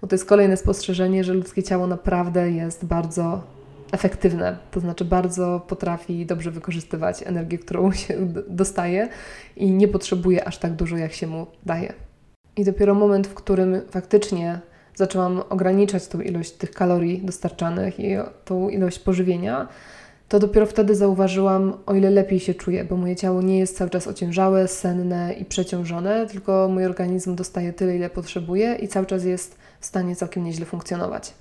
Bo 0.00 0.06
to 0.08 0.14
jest 0.14 0.24
kolejne 0.24 0.56
spostrzeżenie, 0.56 1.24
że 1.24 1.34
ludzkie 1.34 1.62
ciało 1.62 1.86
naprawdę 1.86 2.50
jest 2.50 2.84
bardzo 2.84 3.42
efektywne, 3.92 4.58
to 4.70 4.80
znaczy 4.80 5.04
bardzo 5.04 5.60
potrafi 5.68 6.26
dobrze 6.26 6.50
wykorzystywać 6.50 7.22
energię, 7.26 7.58
którą 7.58 7.92
się 7.92 8.14
dostaje 8.48 9.08
i 9.56 9.70
nie 9.70 9.88
potrzebuje 9.88 10.44
aż 10.44 10.58
tak 10.58 10.72
dużo, 10.72 10.96
jak 10.96 11.12
się 11.12 11.26
mu 11.26 11.46
daje. 11.66 11.92
I 12.56 12.64
dopiero 12.64 12.94
moment, 12.94 13.26
w 13.26 13.34
którym 13.34 13.80
faktycznie 13.90 14.60
zaczęłam 14.94 15.42
ograniczać 15.48 16.08
tą 16.08 16.20
ilość 16.20 16.52
tych 16.52 16.70
kalorii 16.70 17.22
dostarczanych 17.24 18.00
i 18.00 18.16
tą 18.44 18.68
ilość 18.68 18.98
pożywienia, 18.98 19.68
to 20.28 20.38
dopiero 20.38 20.66
wtedy 20.66 20.94
zauważyłam, 20.94 21.74
o 21.86 21.94
ile 21.94 22.10
lepiej 22.10 22.40
się 22.40 22.54
czuję, 22.54 22.84
bo 22.84 22.96
moje 22.96 23.16
ciało 23.16 23.42
nie 23.42 23.58
jest 23.58 23.76
cały 23.76 23.90
czas 23.90 24.06
ociężałe, 24.06 24.68
senne 24.68 25.32
i 25.32 25.44
przeciążone, 25.44 26.26
tylko 26.26 26.68
mój 26.68 26.84
organizm 26.84 27.34
dostaje 27.34 27.72
tyle, 27.72 27.96
ile 27.96 28.10
potrzebuje 28.10 28.74
i 28.74 28.88
cały 28.88 29.06
czas 29.06 29.24
jest 29.24 29.58
w 29.80 29.86
stanie 29.86 30.16
całkiem 30.16 30.44
nieźle 30.44 30.66
funkcjonować. 30.66 31.34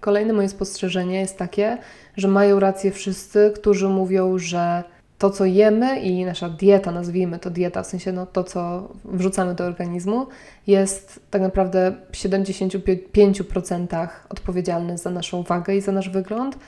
Kolejne 0.00 0.32
moje 0.32 0.48
spostrzeżenie 0.48 1.20
jest 1.20 1.38
takie, 1.38 1.78
że 2.16 2.28
mają 2.28 2.60
rację 2.60 2.90
wszyscy, 2.90 3.52
którzy 3.54 3.88
mówią, 3.88 4.38
że 4.38 4.84
to, 5.18 5.30
co 5.30 5.44
jemy 5.44 6.00
i 6.00 6.24
nasza 6.24 6.48
dieta, 6.48 6.92
nazwijmy 6.92 7.38
to 7.38 7.50
dieta, 7.50 7.82
w 7.82 7.86
sensie 7.86 8.12
no, 8.12 8.26
to, 8.26 8.44
co 8.44 8.88
wrzucamy 9.04 9.54
do 9.54 9.64
organizmu, 9.64 10.26
jest 10.66 11.20
tak 11.30 11.42
naprawdę 11.42 11.94
w 12.12 12.16
75% 12.16 14.08
odpowiedzialne 14.28 14.98
za 14.98 15.10
naszą 15.10 15.42
wagę 15.42 15.76
i 15.76 15.80
za 15.80 15.92
nasz 15.92 16.10
wygląd, 16.10 16.58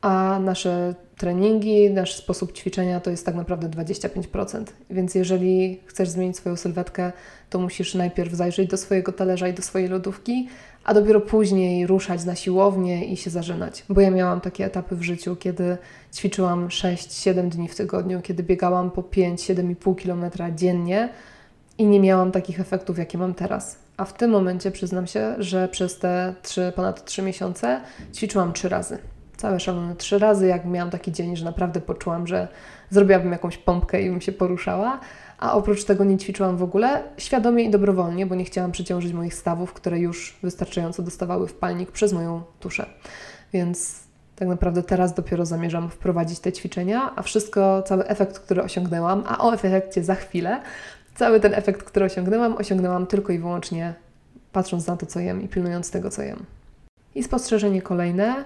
a 0.00 0.38
nasze 0.40 0.94
treningi, 1.16 1.90
nasz 1.90 2.14
sposób 2.16 2.52
ćwiczenia 2.52 3.00
to 3.00 3.10
jest 3.10 3.26
tak 3.26 3.34
naprawdę 3.34 3.68
25%. 3.68 4.64
Więc 4.90 5.14
jeżeli 5.14 5.80
chcesz 5.86 6.08
zmienić 6.08 6.36
swoją 6.36 6.56
sylwetkę, 6.56 7.12
to 7.50 7.58
musisz 7.58 7.94
najpierw 7.94 8.32
zajrzeć 8.32 8.70
do 8.70 8.76
swojego 8.76 9.12
talerza 9.12 9.48
i 9.48 9.54
do 9.54 9.62
swojej 9.62 9.88
lodówki, 9.88 10.48
a 10.84 10.94
dopiero 10.94 11.20
później 11.20 11.86
ruszać 11.86 12.24
na 12.24 12.34
siłownię 12.34 13.04
i 13.04 13.16
się 13.16 13.30
zażynać. 13.30 13.84
Bo 13.88 14.00
ja 14.00 14.10
miałam 14.10 14.40
takie 14.40 14.64
etapy 14.64 14.96
w 14.96 15.02
życiu, 15.02 15.36
kiedy 15.36 15.76
ćwiczyłam 16.14 16.68
6-7 16.68 17.48
dni 17.48 17.68
w 17.68 17.76
tygodniu, 17.76 18.20
kiedy 18.22 18.42
biegałam 18.42 18.90
po 18.90 19.02
5-7,5 19.02 20.02
km 20.02 20.56
dziennie 20.56 21.08
i 21.78 21.86
nie 21.86 22.00
miałam 22.00 22.32
takich 22.32 22.60
efektów, 22.60 22.98
jakie 22.98 23.18
mam 23.18 23.34
teraz. 23.34 23.78
A 23.96 24.04
w 24.04 24.12
tym 24.12 24.30
momencie 24.30 24.70
przyznam 24.70 25.06
się, 25.06 25.34
że 25.38 25.68
przez 25.68 25.98
te 25.98 26.34
3, 26.42 26.72
ponad 26.76 27.04
3 27.04 27.22
miesiące 27.22 27.80
ćwiczyłam 28.14 28.52
3 28.52 28.68
razy. 28.68 28.98
Całe 29.36 29.60
szalone 29.60 29.96
3 29.96 30.18
razy, 30.18 30.46
jak 30.46 30.64
miałam 30.64 30.90
taki 30.90 31.12
dzień, 31.12 31.36
że 31.36 31.44
naprawdę 31.44 31.80
poczułam, 31.80 32.26
że 32.26 32.48
zrobiłabym 32.90 33.32
jakąś 33.32 33.58
pompkę 33.58 34.02
i 34.02 34.10
bym 34.10 34.20
się 34.20 34.32
poruszała, 34.32 35.00
a 35.38 35.52
oprócz 35.52 35.84
tego 35.84 36.04
nie 36.04 36.18
ćwiczyłam 36.18 36.56
w 36.56 36.62
ogóle, 36.62 37.02
świadomie 37.18 37.64
i 37.64 37.70
dobrowolnie, 37.70 38.26
bo 38.26 38.34
nie 38.34 38.44
chciałam 38.44 38.72
przeciążyć 38.72 39.12
moich 39.12 39.34
stawów, 39.34 39.72
które 39.72 39.98
już 39.98 40.38
wystarczająco 40.42 41.02
dostawały 41.02 41.48
wpalnik 41.48 41.90
przez 41.90 42.12
moją 42.12 42.42
tuszę. 42.60 42.86
Więc 43.52 44.00
tak 44.36 44.48
naprawdę 44.48 44.82
teraz 44.82 45.14
dopiero 45.14 45.46
zamierzam 45.46 45.90
wprowadzić 45.90 46.40
te 46.40 46.52
ćwiczenia, 46.52 47.12
a 47.16 47.22
wszystko, 47.22 47.82
cały 47.82 48.06
efekt, 48.06 48.38
który 48.38 48.62
osiągnęłam, 48.62 49.24
a 49.26 49.38
o 49.38 49.54
efekcie 49.54 50.04
za 50.04 50.14
chwilę, 50.14 50.62
cały 51.14 51.40
ten 51.40 51.54
efekt, 51.54 51.82
który 51.82 52.04
osiągnęłam, 52.04 52.56
osiągnęłam 52.56 53.06
tylko 53.06 53.32
i 53.32 53.38
wyłącznie 53.38 53.94
patrząc 54.52 54.86
na 54.86 54.96
to, 54.96 55.06
co 55.06 55.20
jem 55.20 55.42
i 55.42 55.48
pilnując 55.48 55.90
tego, 55.90 56.10
co 56.10 56.22
jem. 56.22 56.44
I 57.14 57.22
spostrzeżenie 57.22 57.82
kolejne, 57.82 58.44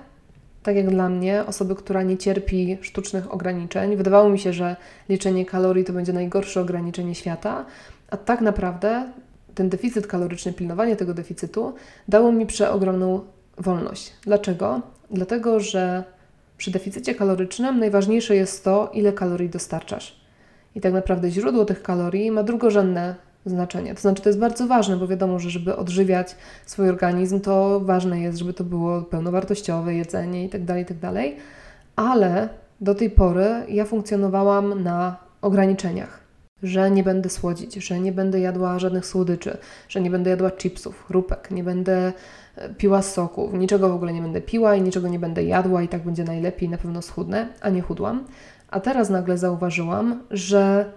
tak 0.62 0.76
jak 0.76 0.90
dla 0.90 1.08
mnie, 1.08 1.44
osoby, 1.46 1.74
która 1.74 2.02
nie 2.02 2.16
cierpi 2.16 2.78
sztucznych 2.80 3.34
ograniczeń. 3.34 3.96
Wydawało 3.96 4.28
mi 4.28 4.38
się, 4.38 4.52
że 4.52 4.76
liczenie 5.08 5.46
kalorii 5.46 5.84
to 5.84 5.92
będzie 5.92 6.12
najgorsze 6.12 6.60
ograniczenie 6.60 7.14
świata, 7.14 7.64
a 8.10 8.16
tak 8.16 8.40
naprawdę 8.40 9.12
ten 9.54 9.68
deficyt 9.68 10.06
kaloryczny, 10.06 10.52
pilnowanie 10.52 10.96
tego 10.96 11.14
deficytu 11.14 11.74
dało 12.08 12.32
mi 12.32 12.46
przeogromną 12.46 13.20
wolność. 13.58 14.12
Dlaczego? 14.22 14.80
Dlatego, 15.10 15.60
że 15.60 16.04
przy 16.58 16.70
deficycie 16.70 17.14
kalorycznym 17.14 17.78
najważniejsze 17.78 18.36
jest 18.36 18.64
to, 18.64 18.90
ile 18.94 19.12
kalorii 19.12 19.48
dostarczasz. 19.48 20.20
I 20.74 20.80
tak 20.80 20.92
naprawdę 20.92 21.30
źródło 21.30 21.64
tych 21.64 21.82
kalorii 21.82 22.30
ma 22.30 22.42
drugorzędne 22.42 23.14
znaczenie. 23.46 23.94
To 23.94 24.00
znaczy, 24.00 24.22
to 24.22 24.28
jest 24.28 24.38
bardzo 24.38 24.66
ważne, 24.66 24.96
bo 24.96 25.08
wiadomo, 25.08 25.38
że 25.38 25.50
żeby 25.50 25.76
odżywiać 25.76 26.36
swój 26.66 26.88
organizm, 26.88 27.40
to 27.40 27.80
ważne 27.80 28.20
jest, 28.20 28.38
żeby 28.38 28.54
to 28.54 28.64
było 28.64 29.02
pełnowartościowe 29.02 29.94
jedzenie 29.94 30.42
itd., 30.42 30.66
tak 30.66 30.78
itd., 30.78 31.12
tak 31.14 31.42
ale 31.96 32.48
do 32.80 32.94
tej 32.94 33.10
pory 33.10 33.46
ja 33.68 33.84
funkcjonowałam 33.84 34.82
na 34.82 35.16
ograniczeniach. 35.42 36.20
Że 36.62 36.90
nie 36.90 37.02
będę 37.02 37.28
słodzić, 37.28 37.74
że 37.74 38.00
nie 38.00 38.12
będę 38.12 38.40
jadła 38.40 38.78
żadnych 38.78 39.06
słodyczy, 39.06 39.58
że 39.88 40.00
nie 40.00 40.10
będę 40.10 40.30
jadła 40.30 40.50
chipsów, 40.50 41.04
chrupek, 41.06 41.50
nie 41.50 41.64
będę 41.64 42.12
e, 42.56 42.68
piła 42.74 43.02
soków, 43.02 43.54
niczego 43.54 43.88
w 43.88 43.94
ogóle 43.94 44.12
nie 44.12 44.22
będę 44.22 44.40
piła 44.40 44.74
i 44.74 44.82
niczego 44.82 45.08
nie 45.08 45.18
będę 45.18 45.44
jadła 45.44 45.82
i 45.82 45.88
tak 45.88 46.02
będzie 46.02 46.24
najlepiej, 46.24 46.68
na 46.68 46.78
pewno 46.78 47.02
schudnę, 47.02 47.48
a 47.60 47.70
nie 47.70 47.82
chudłam. 47.82 48.24
A 48.70 48.80
teraz 48.80 49.10
nagle 49.10 49.38
zauważyłam, 49.38 50.22
że 50.30 50.92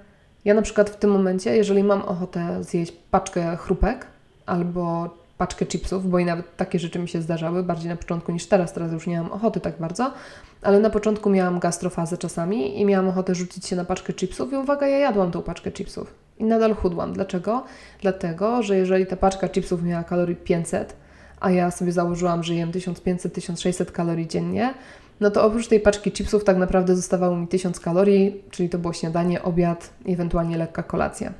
ja 0.46 0.54
na 0.54 0.62
przykład 0.62 0.90
w 0.90 0.96
tym 0.96 1.12
momencie, 1.12 1.56
jeżeli 1.56 1.84
mam 1.84 2.02
ochotę 2.02 2.64
zjeść 2.64 2.92
paczkę 3.12 3.58
chrupek 3.58 4.08
albo 4.46 5.10
paczkę 5.38 5.66
chipsów, 5.66 6.10
bo 6.10 6.20
i 6.20 6.26
nawet 6.26 6.56
takie 6.58 6.80
rzeczy 6.80 7.00
mi 7.00 7.08
się 7.08 7.22
zdarzały, 7.22 7.64
bardziej 7.64 7.90
na 7.90 7.96
początku 7.96 8.32
niż 8.32 8.46
teraz, 8.46 8.74
teraz 8.74 8.92
już 8.92 9.08
nie 9.08 9.22
mam 9.22 9.32
ochoty 9.32 9.60
tak 9.60 9.80
bardzo, 9.80 10.14
ale 10.62 10.80
na 10.80 10.90
początku 10.90 11.30
miałam 11.30 11.60
gastrofazę 11.60 12.18
czasami 12.18 12.82
i 12.82 12.86
miałam 12.86 13.10
ochotę 13.10 13.36
rzucić 13.36 13.66
się 13.66 13.76
na 13.76 13.86
paczkę 13.86 14.14
chipsów 14.14 14.54
i 14.54 14.56
uwaga, 14.56 14.88
ja 14.88 14.98
jadłam 14.98 15.32
tą 15.32 15.42
paczkę 15.42 15.72
chipsów 15.72 16.14
i 16.40 16.44
nadal 16.44 16.76
chudłam. 16.76 17.14
Dlaczego? 17.14 17.64
Dlatego, 18.02 18.64
że 18.64 18.78
jeżeli 18.78 19.06
ta 19.06 19.16
paczka 19.16 19.50
chipsów 19.50 19.84
miała 19.84 20.04
kalorii 20.04 20.36
500, 20.36 20.96
a 21.40 21.52
ja 21.52 21.72
sobie 21.72 21.92
założyłam, 21.92 22.44
że 22.44 22.56
jem 22.56 22.72
1500-1600 22.72 23.92
kalorii 23.92 24.28
dziennie, 24.28 24.74
no 25.20 25.32
to 25.32 25.44
oprócz 25.44 25.68
tej 25.68 25.80
paczki 25.80 26.12
chipsów 26.12 26.44
tak 26.44 26.58
naprawdę 26.58 26.96
zostawało 26.96 27.36
mi 27.36 27.48
1000 27.48 27.80
kalorii, 27.80 28.44
czyli 28.52 28.70
to 28.70 28.78
było 28.78 28.94
śniadanie, 28.94 29.44
obiad 29.44 29.90
i 30.06 30.14
ewentualnie 30.14 30.58
lekka 30.58 30.84
kolacja. 30.84 31.34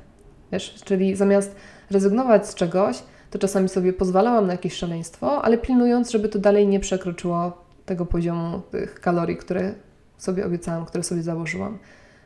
Wiesz, 0.52 0.74
czyli 0.84 1.16
zamiast 1.16 1.56
rezygnować 1.90 2.48
z 2.48 2.54
czegoś, 2.54 3.02
to 3.30 3.38
czasami 3.38 3.68
sobie 3.68 3.92
pozwalałam 3.92 4.46
na 4.46 4.52
jakieś 4.52 4.74
szaleństwo, 4.74 5.42
ale 5.42 5.58
pilnując, 5.58 6.10
żeby 6.10 6.28
to 6.28 6.38
dalej 6.38 6.68
nie 6.68 6.80
przekroczyło 6.80 7.64
tego 7.86 8.06
poziomu 8.06 8.62
tych 8.70 9.00
kalorii, 9.00 9.36
które 9.36 9.74
sobie 10.18 10.46
obiecałam, 10.46 10.86
które 10.86 11.04
sobie 11.04 11.22
założyłam. 11.22 11.78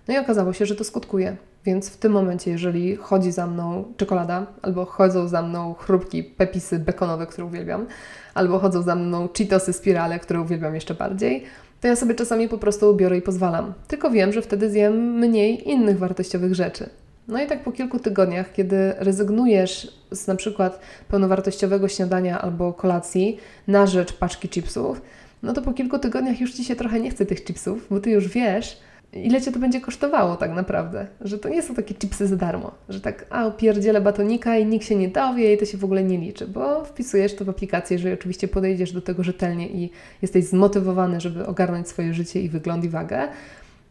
No 0.08 0.14
i 0.14 0.18
okazało 0.18 0.52
się, 0.52 0.66
że 0.66 0.74
to 0.74 0.84
skutkuje. 0.84 1.36
Więc 1.64 1.90
w 1.90 1.96
tym 1.96 2.12
momencie, 2.12 2.50
jeżeli 2.50 2.96
chodzi 2.96 3.32
za 3.32 3.46
mną 3.46 3.84
czekolada, 3.96 4.46
albo 4.62 4.84
chodzą 4.84 5.28
za 5.28 5.42
mną 5.42 5.74
chrupki, 5.74 6.24
pepisy 6.24 6.78
bekonowe, 6.78 7.26
które 7.26 7.44
uwielbiam, 7.44 7.86
albo 8.34 8.58
chodzą 8.58 8.82
za 8.82 8.94
mną 8.94 9.28
cheetosy 9.38 9.72
spirale, 9.72 10.18
które 10.18 10.40
uwielbiam 10.40 10.74
jeszcze 10.74 10.94
bardziej, 10.94 11.44
to 11.80 11.88
ja 11.88 11.96
sobie 11.96 12.14
czasami 12.14 12.48
po 12.48 12.58
prostu 12.58 12.94
biorę 12.94 13.16
i 13.18 13.22
pozwalam. 13.22 13.72
Tylko 13.88 14.10
wiem, 14.10 14.32
że 14.32 14.42
wtedy 14.42 14.70
zjem 14.70 15.18
mniej 15.18 15.70
innych 15.70 15.98
wartościowych 15.98 16.54
rzeczy. 16.54 16.88
No 17.28 17.42
i 17.42 17.46
tak 17.46 17.62
po 17.62 17.72
kilku 17.72 17.98
tygodniach, 17.98 18.52
kiedy 18.52 18.92
rezygnujesz 18.98 19.98
z 20.10 20.26
na 20.26 20.34
przykład 20.34 20.80
pełnowartościowego 21.08 21.88
śniadania 21.88 22.40
albo 22.40 22.72
kolacji 22.72 23.38
na 23.66 23.86
rzecz 23.86 24.12
paczki 24.12 24.48
chipsów, 24.48 25.02
no 25.42 25.52
to 25.52 25.62
po 25.62 25.72
kilku 25.72 25.98
tygodniach 25.98 26.40
już 26.40 26.52
Ci 26.52 26.64
się 26.64 26.76
trochę 26.76 27.00
nie 27.00 27.10
chce 27.10 27.26
tych 27.26 27.44
chipsów, 27.44 27.86
bo 27.90 28.00
Ty 28.00 28.10
już 28.10 28.28
wiesz, 28.28 28.80
ile 29.12 29.40
Cię 29.40 29.52
to 29.52 29.58
będzie 29.58 29.80
kosztowało 29.80 30.36
tak 30.36 30.50
naprawdę. 30.50 31.06
Że 31.20 31.38
to 31.38 31.48
nie 31.48 31.62
są 31.62 31.74
takie 31.74 31.94
chipsy 31.94 32.26
za 32.26 32.36
darmo. 32.36 32.70
Że 32.88 33.00
tak, 33.00 33.26
a 33.30 33.50
pierdzielę 33.50 34.00
batonika 34.00 34.58
i 34.58 34.66
nikt 34.66 34.86
się 34.86 34.96
nie 34.96 35.08
dowie 35.08 35.54
i 35.54 35.58
to 35.58 35.64
się 35.64 35.78
w 35.78 35.84
ogóle 35.84 36.04
nie 36.04 36.18
liczy. 36.18 36.46
Bo 36.46 36.84
wpisujesz 36.84 37.34
to 37.34 37.44
w 37.44 37.48
aplikację, 37.48 37.94
jeżeli 37.94 38.14
oczywiście 38.14 38.48
podejdziesz 38.48 38.92
do 38.92 39.00
tego 39.00 39.22
rzetelnie 39.22 39.68
i 39.68 39.90
jesteś 40.22 40.44
zmotywowany, 40.44 41.20
żeby 41.20 41.46
ogarnąć 41.46 41.88
swoje 41.88 42.14
życie 42.14 42.40
i 42.40 42.48
wygląd 42.48 42.84
i 42.84 42.88
wagę, 42.88 43.28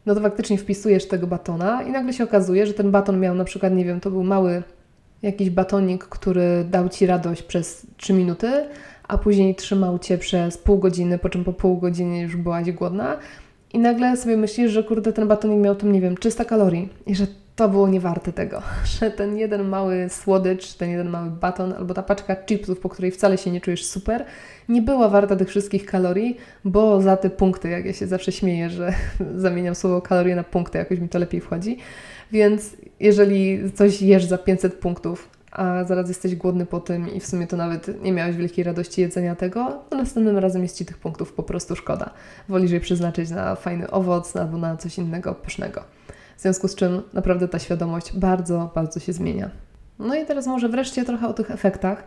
no 0.06 0.16
to 0.16 0.22
faktycznie 0.22 0.58
wpisujesz 0.58 1.08
tego 1.08 1.28
batona 1.28 1.84
i 1.84 1.92
nagle 1.92 2.14
się 2.14 2.24
okazuje, 2.24 2.68
że 2.68 2.74
ten 2.74 2.92
baton 2.92 3.20
miał 3.20 3.36
na 3.36 3.44
przykład, 3.44 3.74
nie 3.74 3.86
wiem, 3.86 4.00
to 4.00 4.12
był 4.12 4.24
mały 4.24 4.64
jakiś 5.22 5.50
batonik, 5.50 6.04
który 6.04 6.66
dał 6.70 6.90
Ci 6.90 7.06
radość 7.06 7.44
przez 7.44 7.88
3 7.98 8.14
minuty, 8.14 8.52
a 9.08 9.18
później 9.18 9.56
trzymał 9.56 10.00
Cię 10.00 10.18
przez 10.18 10.58
pół 10.58 10.78
godziny, 10.78 11.18
po 11.18 11.30
czym 11.30 11.44
po 11.44 11.54
pół 11.54 11.78
godziny 11.78 12.20
już 12.20 12.36
byłaś 12.36 12.72
głodna 12.72 13.18
i 13.74 13.80
nagle 13.80 14.18
sobie 14.18 14.38
myślisz, 14.38 14.72
że 14.72 14.84
kurde, 14.84 15.14
ten 15.14 15.28
batonik 15.28 15.60
miał 15.60 15.76
tam, 15.76 15.92
nie 15.92 16.02
wiem, 16.02 16.18
300 16.18 16.46
kalorii 16.46 16.90
i 17.06 17.16
że 17.16 17.28
to 17.56 17.70
było 17.70 17.88
niewarte 17.88 18.34
tego, 18.34 18.62
że 19.00 19.12
ten 19.12 19.38
jeden 19.38 19.68
mały 19.68 20.10
słodycz, 20.10 20.74
ten 20.74 20.90
jeden 20.90 21.10
mały 21.10 21.30
baton 21.30 21.74
albo 21.74 21.94
ta 21.94 22.04
paczka 22.04 22.36
chipsów, 22.36 22.80
po 22.80 22.90
której 22.90 23.12
wcale 23.12 23.38
się 23.38 23.52
nie 23.52 23.62
czujesz 23.62 23.86
super, 23.86 24.26
nie 24.70 24.82
była 24.82 25.10
warta 25.10 25.36
tych 25.36 25.50
wszystkich 25.50 25.86
kalorii, 25.86 26.38
bo 26.66 27.02
za 27.02 27.18
te 27.18 27.30
punkty, 27.30 27.70
jak 27.70 27.86
ja 27.86 27.94
się 27.94 28.08
zawsze 28.08 28.32
śmieję, 28.32 28.70
że 28.70 28.94
zamieniam 29.36 29.76
słowo 29.76 30.02
kalorie 30.02 30.36
na 30.36 30.44
punkty, 30.44 30.78
jakoś 30.78 31.00
mi 31.00 31.10
to 31.10 31.20
lepiej 31.20 31.42
wchodzi. 31.42 31.78
Więc 32.32 32.78
jeżeli 33.00 33.72
coś 33.72 34.02
jesz 34.02 34.26
za 34.26 34.38
500 34.38 34.74
punktów, 34.74 35.37
a 35.58 35.84
zaraz 35.84 36.08
jesteś 36.08 36.36
głodny 36.36 36.66
po 36.66 36.80
tym 36.80 37.14
i 37.14 37.20
w 37.20 37.26
sumie 37.28 37.48
to 37.48 37.58
nawet 37.58 38.02
nie 38.04 38.14
miałeś 38.14 38.36
wielkiej 38.36 38.64
radości 38.64 39.02
jedzenia 39.02 39.36
tego, 39.36 39.84
to 39.90 39.98
następnym 39.98 40.38
razem 40.38 40.64
jest 40.64 40.78
Ci 40.78 40.86
tych 40.86 40.98
punktów 40.98 41.34
po 41.34 41.44
prostu 41.44 41.76
szkoda. 41.76 42.10
Wolisz 42.50 42.72
je 42.72 42.80
przeznaczyć 42.80 43.30
na 43.30 43.56
fajny 43.56 43.92
owoc 43.92 44.36
albo 44.36 44.58
na 44.58 44.78
coś 44.78 44.98
innego 44.98 45.36
pysznego. 45.36 45.84
W 46.38 46.42
związku 46.42 46.68
z 46.68 46.76
czym 46.76 47.02
naprawdę 47.14 47.48
ta 47.48 47.60
świadomość 47.60 48.18
bardzo, 48.18 48.72
bardzo 48.76 49.00
się 49.00 49.14
zmienia. 49.14 49.50
No 50.00 50.16
i 50.16 50.26
teraz 50.26 50.48
może 50.48 50.70
wreszcie 50.70 51.06
trochę 51.06 51.28
o 51.28 51.34
tych 51.34 51.52
efektach, 51.52 52.04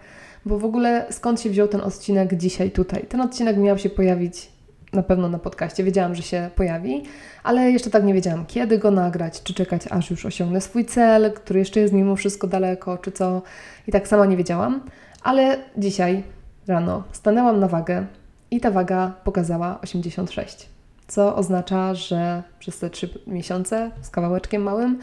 bo 0.47 0.59
w 0.59 0.65
ogóle 0.65 1.07
skąd 1.11 1.41
się 1.41 1.51
wziął 1.51 1.69
ten 1.69 1.81
odcinek 1.81 2.35
dzisiaj 2.35 2.71
tutaj? 2.71 3.07
Ten 3.09 3.21
odcinek 3.21 3.57
miał 3.57 3.79
się 3.79 3.91
pojawić 3.91 4.53
na 4.93 5.03
pewno 5.03 5.29
na 5.29 5.39
podcaście. 5.39 5.85
Wiedziałam, 5.85 6.15
że 6.15 6.23
się 6.23 6.51
pojawi, 6.57 7.03
ale 7.43 7.71
jeszcze 7.71 7.91
tak 7.91 8.05
nie 8.05 8.15
wiedziałam, 8.15 8.47
kiedy 8.47 8.79
go 8.79 8.91
nagrać, 8.91 9.43
czy 9.43 9.55
czekać, 9.55 9.83
aż 9.91 10.11
już 10.11 10.27
osiągnę 10.27 10.61
swój 10.61 10.85
cel, 10.85 11.33
który 11.33 11.59
jeszcze 11.59 11.81
jest 11.81 11.95
mimo 11.95 12.17
wszystko 12.17 12.47
daleko, 12.47 12.99
czy 12.99 13.13
co. 13.13 13.43
I 13.87 13.93
tak 13.93 14.09
sama 14.09 14.27
nie 14.27 14.37
wiedziałam, 14.37 14.81
ale 15.23 15.59
dzisiaj 15.77 16.23
rano 16.67 17.03
stanęłam 17.13 17.61
na 17.61 17.69
wagę 17.69 18.07
i 18.51 18.61
ta 18.61 18.71
waga 18.71 19.13
pokazała 19.25 19.81
86 19.81 20.71
co 21.11 21.37
oznacza, 21.37 21.95
że 21.95 22.43
przez 22.59 22.79
te 22.79 22.91
trzy 22.91 23.09
miesiące 23.27 23.91
z 24.03 24.11
kawałeczkiem 24.11 24.63
małym, 24.63 24.99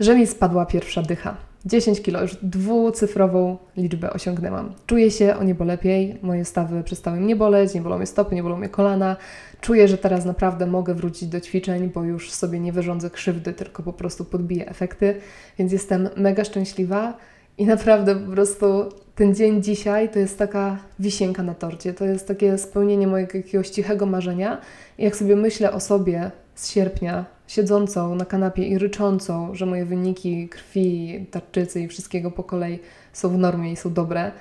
że 0.00 0.16
mi 0.16 0.26
spadła 0.26 0.66
pierwsza 0.66 1.02
dycha. 1.02 1.36
10 1.66 2.02
kilo, 2.02 2.22
już 2.22 2.36
dwucyfrową 2.42 3.56
liczbę 3.76 4.12
osiągnęłam. 4.12 4.74
Czuję 4.86 5.10
się 5.10 5.36
o 5.36 5.44
niebo 5.44 5.64
lepiej, 5.64 6.18
moje 6.22 6.44
stawy 6.44 6.82
przestały 6.82 7.20
mnie 7.20 7.36
boleć, 7.36 7.74
nie 7.74 7.80
bolą 7.80 7.96
mnie 7.96 8.06
stopy, 8.06 8.34
nie 8.34 8.42
bolą 8.42 8.56
mnie 8.56 8.68
kolana. 8.68 9.16
Czuję, 9.60 9.88
że 9.88 9.98
teraz 9.98 10.24
naprawdę 10.24 10.66
mogę 10.66 10.94
wrócić 10.94 11.28
do 11.28 11.40
ćwiczeń, 11.40 11.90
bo 11.94 12.04
już 12.04 12.30
sobie 12.30 12.60
nie 12.60 12.72
wyrządzę 12.72 13.10
krzywdy, 13.10 13.52
tylko 13.52 13.82
po 13.82 13.92
prostu 13.92 14.24
podbiję 14.24 14.68
efekty, 14.68 15.14
więc 15.58 15.72
jestem 15.72 16.08
mega 16.16 16.44
szczęśliwa 16.44 17.16
i 17.58 17.66
naprawdę 17.66 18.16
po 18.16 18.32
prostu 18.32 18.66
ten 19.14 19.34
dzień 19.34 19.62
dzisiaj 19.62 20.08
to 20.08 20.18
jest 20.18 20.38
taka 20.38 20.78
wisienka 20.98 21.42
na 21.42 21.54
torcie, 21.54 21.94
to 21.94 22.04
jest 22.04 22.28
takie 22.28 22.58
spełnienie 22.58 23.06
mojego 23.06 23.38
jakiegoś 23.38 23.68
cichego 23.68 24.06
marzenia. 24.06 24.60
I 24.98 25.04
jak 25.04 25.16
sobie 25.16 25.36
myślę 25.36 25.72
o 25.72 25.80
sobie 25.80 26.30
z 26.54 26.70
sierpnia, 26.70 27.24
siedzącą 27.48 28.14
na 28.14 28.24
kanapie 28.24 28.68
i 28.68 28.78
ryczącą, 28.78 29.54
że 29.54 29.66
moje 29.66 29.84
wyniki 29.84 30.48
krwi, 30.48 31.26
tarczycy 31.30 31.80
i 31.80 31.88
wszystkiego 31.88 32.30
po 32.30 32.44
kolei 32.44 32.78
są 33.12 33.28
w 33.28 33.38
normie 33.38 33.72
i 33.72 33.76
są 33.76 33.92
dobre, 33.92 34.32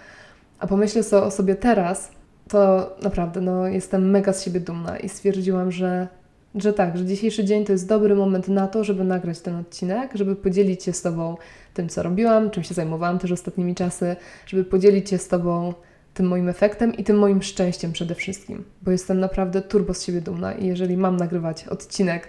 a 0.59 0.67
pomyślę 0.67 1.03
sobie 1.03 1.23
o 1.23 1.31
sobie 1.31 1.55
teraz, 1.55 2.11
to 2.49 2.89
naprawdę 3.01 3.41
no, 3.41 3.67
jestem 3.67 4.09
mega 4.09 4.33
z 4.33 4.43
siebie 4.43 4.59
dumna 4.59 4.97
i 4.97 5.09
stwierdziłam, 5.09 5.71
że, 5.71 6.07
że 6.55 6.73
tak, 6.73 6.97
że 6.97 7.05
dzisiejszy 7.05 7.45
dzień 7.45 7.65
to 7.65 7.71
jest 7.71 7.87
dobry 7.87 8.15
moment 8.15 8.47
na 8.47 8.67
to, 8.67 8.83
żeby 8.83 9.03
nagrać 9.03 9.39
ten 9.39 9.55
odcinek, 9.55 10.11
żeby 10.15 10.35
podzielić 10.35 10.83
się 10.83 10.93
z 10.93 11.01
Tobą 11.01 11.37
tym, 11.73 11.89
co 11.89 12.03
robiłam, 12.03 12.49
czym 12.49 12.63
się 12.63 12.73
zajmowałam 12.73 13.19
też 13.19 13.31
ostatnimi 13.31 13.75
czasy, 13.75 14.15
żeby 14.45 14.63
podzielić 14.63 15.09
się 15.09 15.17
z 15.17 15.27
Tobą 15.27 15.73
tym 16.13 16.27
moim 16.27 16.49
efektem 16.49 16.93
i 16.93 17.03
tym 17.03 17.17
moim 17.17 17.43
szczęściem 17.43 17.91
przede 17.91 18.15
wszystkim, 18.15 18.63
bo 18.81 18.91
jestem 18.91 19.19
naprawdę 19.19 19.61
turbo 19.61 19.93
z 19.93 20.03
siebie 20.03 20.21
dumna 20.21 20.53
i 20.53 20.67
jeżeli 20.67 20.97
mam 20.97 21.17
nagrywać 21.17 21.67
odcinek 21.67 22.27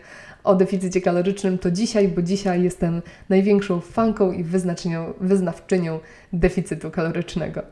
o 0.48 0.54
deficycie 0.54 1.00
kalorycznym, 1.00 1.58
to 1.58 1.70
dzisiaj, 1.70 2.08
bo 2.08 2.22
dzisiaj 2.22 2.62
jestem 2.62 3.02
największą 3.28 3.80
fanką 3.80 4.32
i 4.32 4.44
wyznawczynią 5.20 6.00
deficytu 6.32 6.90
kalorycznego. 6.90 7.62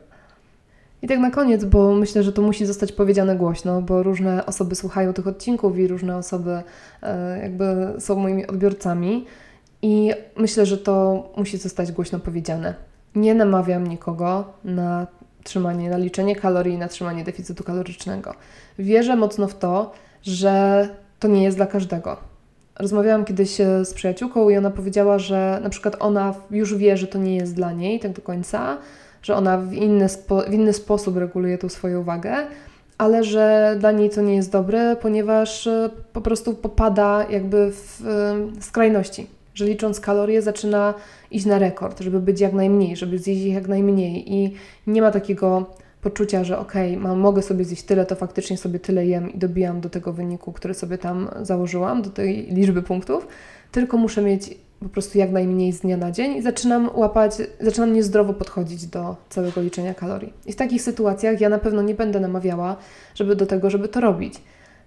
I 1.01 1.07
tak 1.07 1.19
na 1.19 1.31
koniec, 1.31 1.65
bo 1.65 1.95
myślę, 1.95 2.23
że 2.23 2.33
to 2.33 2.41
musi 2.41 2.65
zostać 2.65 2.91
powiedziane 2.91 3.35
głośno, 3.35 3.81
bo 3.81 4.03
różne 4.03 4.45
osoby 4.45 4.75
słuchają 4.75 5.13
tych 5.13 5.27
odcinków 5.27 5.77
i 5.77 5.87
różne 5.87 6.17
osoby 6.17 6.61
e, 7.03 7.39
jakby 7.41 7.93
są 7.99 8.15
moimi 8.15 8.47
odbiorcami. 8.47 9.25
I 9.81 10.11
myślę, 10.37 10.65
że 10.65 10.77
to 10.77 11.29
musi 11.37 11.57
zostać 11.57 11.91
głośno 11.91 12.19
powiedziane. 12.19 12.75
Nie 13.15 13.33
namawiam 13.33 13.87
nikogo 13.87 14.53
na 14.63 15.07
trzymanie, 15.43 15.89
na 15.89 15.97
liczenie 15.97 16.35
kalorii, 16.35 16.77
na 16.77 16.87
trzymanie 16.87 17.23
deficytu 17.23 17.63
kalorycznego. 17.63 18.33
Wierzę 18.79 19.15
mocno 19.15 19.47
w 19.47 19.57
to, 19.57 19.91
że 20.23 20.89
to 21.19 21.27
nie 21.27 21.43
jest 21.43 21.57
dla 21.57 21.65
każdego. 21.65 22.36
Rozmawiałam 22.79 23.25
kiedyś 23.25 23.61
e, 23.61 23.85
z 23.85 23.93
przyjaciółką 23.93 24.49
i 24.49 24.57
ona 24.57 24.71
powiedziała, 24.71 25.19
że 25.19 25.59
na 25.63 25.69
przykład 25.69 25.95
ona 25.99 26.33
już 26.51 26.75
wie, 26.75 26.97
że 26.97 27.07
to 27.07 27.17
nie 27.17 27.35
jest 27.35 27.55
dla 27.55 27.71
niej 27.71 27.99
tak 27.99 28.11
do 28.11 28.21
końca, 28.21 28.77
że 29.21 29.35
ona 29.35 29.57
w 29.57 29.73
inny, 29.73 30.09
spo, 30.09 30.41
w 30.41 30.53
inny 30.53 30.73
sposób 30.73 31.17
reguluje 31.17 31.57
tą 31.57 31.69
swoją 31.69 32.03
wagę, 32.03 32.35
ale 32.97 33.23
że 33.23 33.75
dla 33.79 33.91
niej 33.91 34.09
to 34.09 34.21
nie 34.21 34.35
jest 34.35 34.51
dobre, 34.51 34.95
ponieważ 34.95 35.67
e, 35.67 35.89
po 36.13 36.21
prostu 36.21 36.53
popada 36.53 37.25
jakby 37.29 37.71
w 37.71 38.07
e, 38.07 38.61
skrajności 38.61 39.27
że 39.57 39.65
licząc 39.65 39.99
kalorie 39.99 40.41
zaczyna 40.41 40.93
iść 41.31 41.45
na 41.45 41.59
rekord, 41.59 41.99
żeby 41.99 42.19
być 42.19 42.41
jak 42.41 42.53
najmniej, 42.53 42.95
żeby 42.95 43.19
zjeść 43.19 43.41
ich 43.41 43.53
jak 43.53 43.67
najmniej 43.67 44.33
i 44.33 44.53
nie 44.87 45.01
ma 45.01 45.11
takiego 45.11 45.65
poczucia, 46.01 46.43
że 46.43 46.59
okej, 46.59 46.97
okay, 46.97 47.15
mogę 47.15 47.41
sobie 47.41 47.65
zjeść 47.65 47.83
tyle, 47.83 48.05
to 48.05 48.15
faktycznie 48.15 48.57
sobie 48.57 48.79
tyle 48.79 49.05
jem 49.05 49.33
i 49.33 49.37
dobijam 49.37 49.81
do 49.81 49.89
tego 49.89 50.13
wyniku, 50.13 50.51
który 50.51 50.73
sobie 50.73 50.97
tam 50.97 51.29
założyłam, 51.41 52.01
do 52.01 52.09
tej 52.09 52.47
liczby 52.51 52.81
punktów, 52.81 53.27
tylko 53.71 53.97
muszę 53.97 54.21
mieć 54.21 54.57
po 54.79 54.89
prostu 54.89 55.17
jak 55.17 55.31
najmniej 55.31 55.73
z 55.73 55.79
dnia 55.79 55.97
na 55.97 56.11
dzień 56.11 56.37
i 56.37 56.41
zaczynam 56.41 56.89
łapać, 56.93 57.31
zaczynam 57.61 57.93
niezdrowo 57.93 58.33
podchodzić 58.33 58.85
do 58.85 59.15
całego 59.29 59.61
liczenia 59.61 59.93
kalorii. 59.93 60.33
I 60.45 60.53
w 60.53 60.55
takich 60.55 60.81
sytuacjach 60.81 61.41
ja 61.41 61.49
na 61.49 61.59
pewno 61.59 61.81
nie 61.81 61.95
będę 61.95 62.19
namawiała, 62.19 62.75
żeby 63.15 63.35
do 63.35 63.45
tego, 63.45 63.69
żeby 63.69 63.87
to 63.87 64.01
robić. 64.01 64.33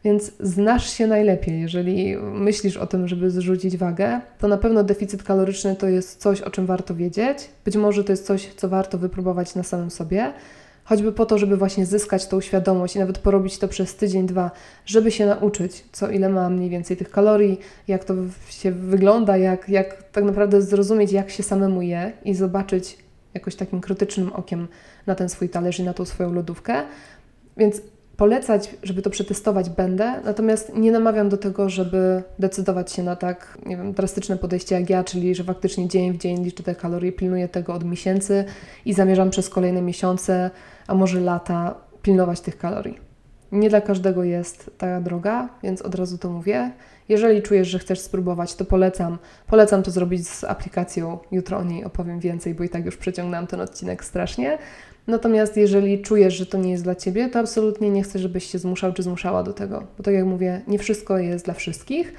Więc 0.05 0.33
znasz 0.41 0.91
się 0.91 1.07
najlepiej. 1.07 1.61
Jeżeli 1.61 2.17
myślisz 2.17 2.77
o 2.77 2.87
tym, 2.87 3.09
żeby 3.09 3.31
zrzucić 3.31 3.77
wagę, 3.77 4.21
to 4.39 4.49
na 4.49 4.59
pewno 4.59 4.85
deficyt 4.85 5.23
kaloryczny 5.23 5.77
to 5.77 5.89
jest 5.89 6.21
coś, 6.21 6.41
o 6.41 6.51
czym 6.51 6.67
warto 6.67 6.95
wiedzieć. 6.95 7.51
Być 7.65 7.77
może 7.77 8.05
to 8.05 8.13
jest 8.13 8.27
coś, 8.27 8.55
co 8.57 8.69
warto 8.69 8.99
wypróbować 8.99 9.55
na 9.55 9.63
samym 9.63 9.91
sobie, 9.91 10.33
choćby 10.91 11.13
po 11.13 11.27
to, 11.27 11.39
żeby 11.39 11.57
właśnie 11.57 11.87
zyskać 11.87 12.27
tą 12.27 12.41
świadomość 12.41 12.97
i 12.97 12.99
nawet 12.99 13.19
porobić 13.19 13.59
to 13.59 13.69
przez 13.69 13.97
tydzień, 13.97 14.27
dwa, 14.27 14.51
żeby 14.87 15.11
się 15.11 15.27
nauczyć, 15.27 15.85
co 15.93 16.11
ile 16.11 16.29
ma 16.29 16.51
mniej 16.51 16.71
więcej 16.71 16.97
tych 16.97 17.11
kalorii, 17.11 17.61
jak 17.89 18.05
to 18.05 18.15
się 18.49 18.73
wygląda, 18.73 19.37
jak, 19.37 19.69
jak 19.69 20.03
tak 20.03 20.25
naprawdę 20.25 20.63
zrozumieć, 20.63 21.13
jak 21.13 21.31
się 21.31 21.43
samemu 21.43 21.83
je 21.83 22.13
i 22.25 22.35
zobaczyć 22.35 22.99
jakoś 23.35 23.55
takim 23.55 23.81
krytycznym 23.81 24.33
okiem 24.33 24.69
na 25.07 25.15
ten 25.15 25.29
swój 25.29 25.49
talerz 25.49 25.79
i 25.79 25.83
na 25.83 25.95
tą 25.95 26.05
swoją 26.05 26.33
lodówkę. 26.33 26.83
Więc 27.57 27.83
polecać, 28.21 28.75
żeby 28.83 29.03
to 29.03 29.11
przetestować 29.11 29.71
będę, 29.71 30.21
natomiast 30.25 30.75
nie 30.75 30.93
namawiam 30.93 31.29
do 31.29 31.37
tego, 31.37 31.69
żeby 31.69 32.23
decydować 32.39 32.93
się 32.93 33.03
na 33.03 33.17
tak, 33.17 33.59
nie 33.67 33.77
wiem, 33.77 33.93
drastyczne 33.93 34.37
podejście 34.37 34.75
jak 34.75 34.91
ja, 34.91 35.05
czyli 35.05 35.35
że 35.35 35.45
faktycznie 35.45 35.89
dzień 35.89 36.13
w 36.13 36.17
dzień 36.19 36.45
liczę 36.45 36.63
te 36.63 36.75
kalorie, 36.75 37.13
pilnuję 37.13 37.49
tego 37.49 37.75
od 37.75 37.85
miesięcy 37.85 38.45
i 38.85 38.95
zamierzam 38.95 39.31
przez 39.31 39.49
kolejne 39.49 39.83
miesiące, 39.83 40.51
a 40.87 40.95
może 40.95 41.21
lata 41.21 41.75
pilnować 42.03 42.41
tych 42.41 42.59
kalorii. 42.59 42.99
Nie 43.53 43.71
dla 43.71 43.81
każdego 43.81 44.25
jest 44.25 44.71
ta 44.79 45.01
droga, 45.01 45.49
więc 45.63 45.83
od 45.83 45.95
razu 45.95 46.19
to 46.19 46.31
mówię. 46.31 46.71
Jeżeli 47.09 47.43
czujesz, 47.43 47.69
że 47.69 47.79
chcesz 47.79 48.01
spróbować, 48.01 48.55
to 48.55 48.65
polecam. 48.65 49.19
Polecam 49.47 49.83
to 49.83 49.91
zrobić 49.91 50.29
z 50.29 50.45
aplikacją. 50.45 51.19
Jutro 51.33 51.59
o 51.59 51.65
niej 51.65 51.85
opowiem 51.85 52.21
więcej, 52.21 52.55
bo 52.55 52.65
i 52.65 52.69
tak 52.69 52.85
już 52.85 52.97
przeciągnęłam 52.97 53.47
ten 53.47 53.61
odcinek 53.61 54.05
strasznie. 54.05 54.59
Natomiast 55.11 55.57
jeżeli 55.57 56.03
czujesz, 56.03 56.35
że 56.35 56.47
to 56.47 56.59
nie 56.59 56.71
jest 56.71 56.85
dla 56.85 56.95
Ciebie, 56.95 57.29
to 57.29 57.39
absolutnie 57.39 57.91
nie 57.91 58.03
chcę, 58.03 58.19
żebyś 58.19 58.45
się 58.45 58.59
zmuszał 58.59 58.93
czy 58.93 59.03
zmuszała 59.03 59.43
do 59.43 59.53
tego. 59.53 59.87
Bo 59.99 60.05
tak 60.05 60.15
jak 60.15 60.25
mówię, 60.25 60.61
nie 60.69 60.79
wszystko 60.79 61.19
jest 61.19 61.45
dla 61.45 61.55
wszystkich 61.55 62.13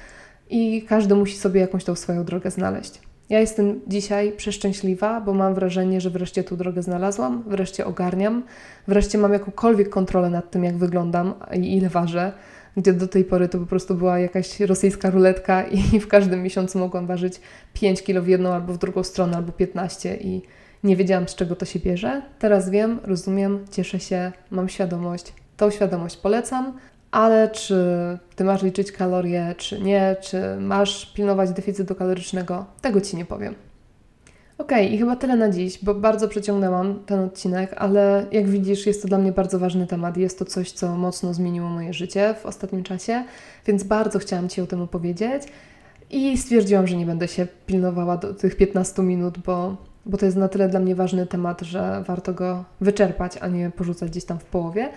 i 0.50 0.84
każdy 0.88 1.14
musi 1.14 1.36
sobie 1.36 1.60
jakąś 1.60 1.84
tą 1.84 1.94
swoją 1.94 2.24
drogę 2.24 2.50
znaleźć. 2.50 3.00
Ja 3.28 3.40
jestem 3.40 3.80
dzisiaj 3.86 4.32
przeszczęśliwa, 4.32 5.20
bo 5.20 5.34
mam 5.34 5.54
wrażenie, 5.54 6.00
że 6.00 6.10
wreszcie 6.10 6.44
tą 6.44 6.56
drogę 6.56 6.82
znalazłam, 6.82 7.44
wreszcie 7.46 7.86
ogarniam, 7.86 8.42
wreszcie 8.88 9.18
mam 9.18 9.32
jakąkolwiek 9.32 9.88
kontrolę 9.88 10.30
nad 10.30 10.50
tym, 10.50 10.64
jak 10.64 10.76
wyglądam 10.76 11.34
i 11.54 11.76
ile 11.76 11.88
ważę, 11.88 12.32
gdzie 12.76 12.92
do 12.92 13.08
tej 13.08 13.24
pory 13.24 13.48
to 13.48 13.58
po 13.58 13.66
prostu 13.66 13.94
była 13.94 14.18
jakaś 14.18 14.60
rosyjska 14.60 15.10
ruletka 15.10 15.62
i 15.62 15.78
w 16.04 16.08
każdym 16.08 16.42
miesiącu 16.42 16.78
mogłam 16.78 17.06
ważyć 17.06 17.40
5 17.74 18.02
kilo 18.02 18.22
w 18.22 18.28
jedną 18.28 18.52
albo 18.52 18.72
w 18.72 18.78
drugą 18.78 19.02
stronę, 19.02 19.36
albo 19.36 19.52
15 19.52 20.16
i 20.16 20.42
nie 20.84 20.96
wiedziałam, 20.96 21.28
z 21.28 21.34
czego 21.34 21.56
to 21.56 21.64
się 21.64 21.78
bierze. 21.78 22.22
Teraz 22.38 22.70
wiem, 22.70 23.00
rozumiem, 23.04 23.64
cieszę 23.70 24.00
się, 24.00 24.32
mam 24.50 24.68
świadomość. 24.68 25.32
Tą 25.56 25.70
świadomość 25.70 26.16
polecam, 26.16 26.78
ale 27.10 27.48
czy 27.48 27.76
ty 28.36 28.44
masz 28.44 28.62
liczyć 28.62 28.92
kalorie, 28.92 29.54
czy 29.58 29.80
nie, 29.80 30.16
czy 30.20 30.56
masz 30.60 31.06
pilnować 31.06 31.50
deficytu 31.50 31.94
kalorycznego, 31.94 32.64
tego 32.80 33.00
ci 33.00 33.16
nie 33.16 33.24
powiem. 33.24 33.54
Ok, 34.58 34.72
i 34.90 34.98
chyba 34.98 35.16
tyle 35.16 35.36
na 35.36 35.50
dziś, 35.50 35.84
bo 35.84 35.94
bardzo 35.94 36.28
przeciągnęłam 36.28 37.00
ten 37.06 37.20
odcinek, 37.20 37.74
ale 37.76 38.26
jak 38.32 38.48
widzisz, 38.48 38.86
jest 38.86 39.02
to 39.02 39.08
dla 39.08 39.18
mnie 39.18 39.32
bardzo 39.32 39.58
ważny 39.58 39.86
temat. 39.86 40.16
Jest 40.16 40.38
to 40.38 40.44
coś, 40.44 40.72
co 40.72 40.96
mocno 40.96 41.34
zmieniło 41.34 41.68
moje 41.68 41.92
życie 41.92 42.34
w 42.42 42.46
ostatnim 42.46 42.82
czasie, 42.82 43.24
więc 43.66 43.82
bardzo 43.82 44.18
chciałam 44.18 44.48
Ci 44.48 44.60
o 44.60 44.66
tym 44.66 44.82
opowiedzieć. 44.82 45.42
I 46.10 46.38
stwierdziłam, 46.38 46.86
że 46.86 46.96
nie 46.96 47.06
będę 47.06 47.28
się 47.28 47.46
pilnowała 47.66 48.16
do 48.16 48.34
tych 48.34 48.56
15 48.56 49.02
minut, 49.02 49.38
bo, 49.38 49.76
bo 50.06 50.16
to 50.16 50.26
jest 50.26 50.36
na 50.36 50.48
tyle 50.48 50.68
dla 50.68 50.80
mnie 50.80 50.94
ważny 50.94 51.26
temat, 51.26 51.60
że 51.60 52.04
warto 52.06 52.34
go 52.34 52.64
wyczerpać, 52.80 53.38
a 53.40 53.48
nie 53.48 53.70
porzucać 53.70 54.10
gdzieś 54.10 54.24
tam 54.24 54.38
w 54.38 54.44
połowie. 54.44 54.88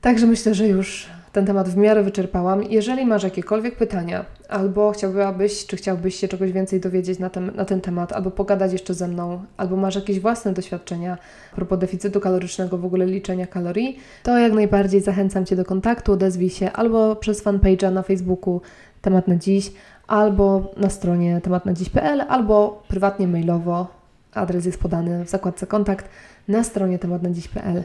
Także 0.00 0.26
myślę, 0.26 0.54
że 0.54 0.68
już 0.68 1.06
ten 1.32 1.46
temat 1.46 1.68
w 1.68 1.76
miarę 1.76 2.02
wyczerpałam. 2.02 2.62
Jeżeli 2.62 3.06
masz 3.06 3.22
jakiekolwiek 3.22 3.76
pytania, 3.76 4.24
albo 4.48 4.92
chciałbyś, 4.92 5.66
czy 5.66 5.76
chciałbyś 5.76 6.14
się 6.14 6.28
czegoś 6.28 6.52
więcej 6.52 6.80
dowiedzieć 6.80 7.18
na 7.18 7.30
ten, 7.30 7.52
na 7.54 7.64
ten 7.64 7.80
temat, 7.80 8.12
albo 8.12 8.30
pogadać 8.30 8.72
jeszcze 8.72 8.94
ze 8.94 9.08
mną, 9.08 9.44
albo 9.56 9.76
masz 9.76 9.94
jakieś 9.94 10.20
własne 10.20 10.52
doświadczenia 10.52 11.18
a 11.52 11.56
propos 11.56 11.78
deficytu 11.78 12.20
kalorycznego, 12.20 12.78
w 12.78 12.84
ogóle 12.84 13.06
liczenia 13.06 13.46
kalorii, 13.46 13.98
to 14.22 14.38
jak 14.38 14.52
najbardziej 14.52 15.00
zachęcam 15.00 15.46
Cię 15.46 15.56
do 15.56 15.64
kontaktu, 15.64 16.12
odezwij 16.12 16.50
się 16.50 16.72
albo 16.72 17.16
przez 17.16 17.44
fanpage'a 17.44 17.92
na 17.92 18.02
Facebooku 18.02 18.60
Temat 19.02 19.28
na 19.28 19.36
Dziś, 19.36 19.72
albo 20.06 20.70
na 20.76 20.90
stronie 20.90 21.40
tematnadziś.pl, 21.40 22.20
albo 22.28 22.82
prywatnie 22.88 23.28
mailowo. 23.28 23.99
Adres 24.34 24.66
jest 24.66 24.78
podany 24.78 25.24
w 25.24 25.28
zakładce 25.28 25.66
kontakt 25.66 26.08
na 26.48 26.64
stronie 26.64 26.98
tematnadziś.pl. 26.98 27.84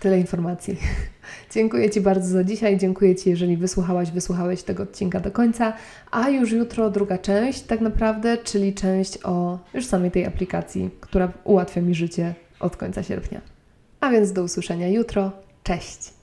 Tyle 0.00 0.20
informacji. 0.20 0.76
dziękuję 1.54 1.90
Ci 1.90 2.00
bardzo 2.00 2.28
za 2.28 2.44
dzisiaj. 2.44 2.78
Dziękuję 2.78 3.16
Ci, 3.16 3.30
jeżeli 3.30 3.56
wysłuchałaś, 3.56 4.10
wysłuchałeś 4.10 4.62
tego 4.62 4.82
odcinka 4.82 5.20
do 5.20 5.30
końca. 5.30 5.72
A 6.10 6.28
już 6.28 6.52
jutro 6.52 6.90
druga 6.90 7.18
część, 7.18 7.62
tak 7.62 7.80
naprawdę, 7.80 8.38
czyli 8.38 8.74
część 8.74 9.18
o 9.24 9.58
już 9.74 9.86
samej 9.86 10.10
tej 10.10 10.26
aplikacji, 10.26 10.90
która 11.00 11.32
ułatwia 11.44 11.80
mi 11.80 11.94
życie 11.94 12.34
od 12.60 12.76
końca 12.76 13.02
sierpnia. 13.02 13.40
A 14.00 14.10
więc 14.10 14.32
do 14.32 14.42
usłyszenia 14.42 14.88
jutro. 14.88 15.32
Cześć! 15.62 16.19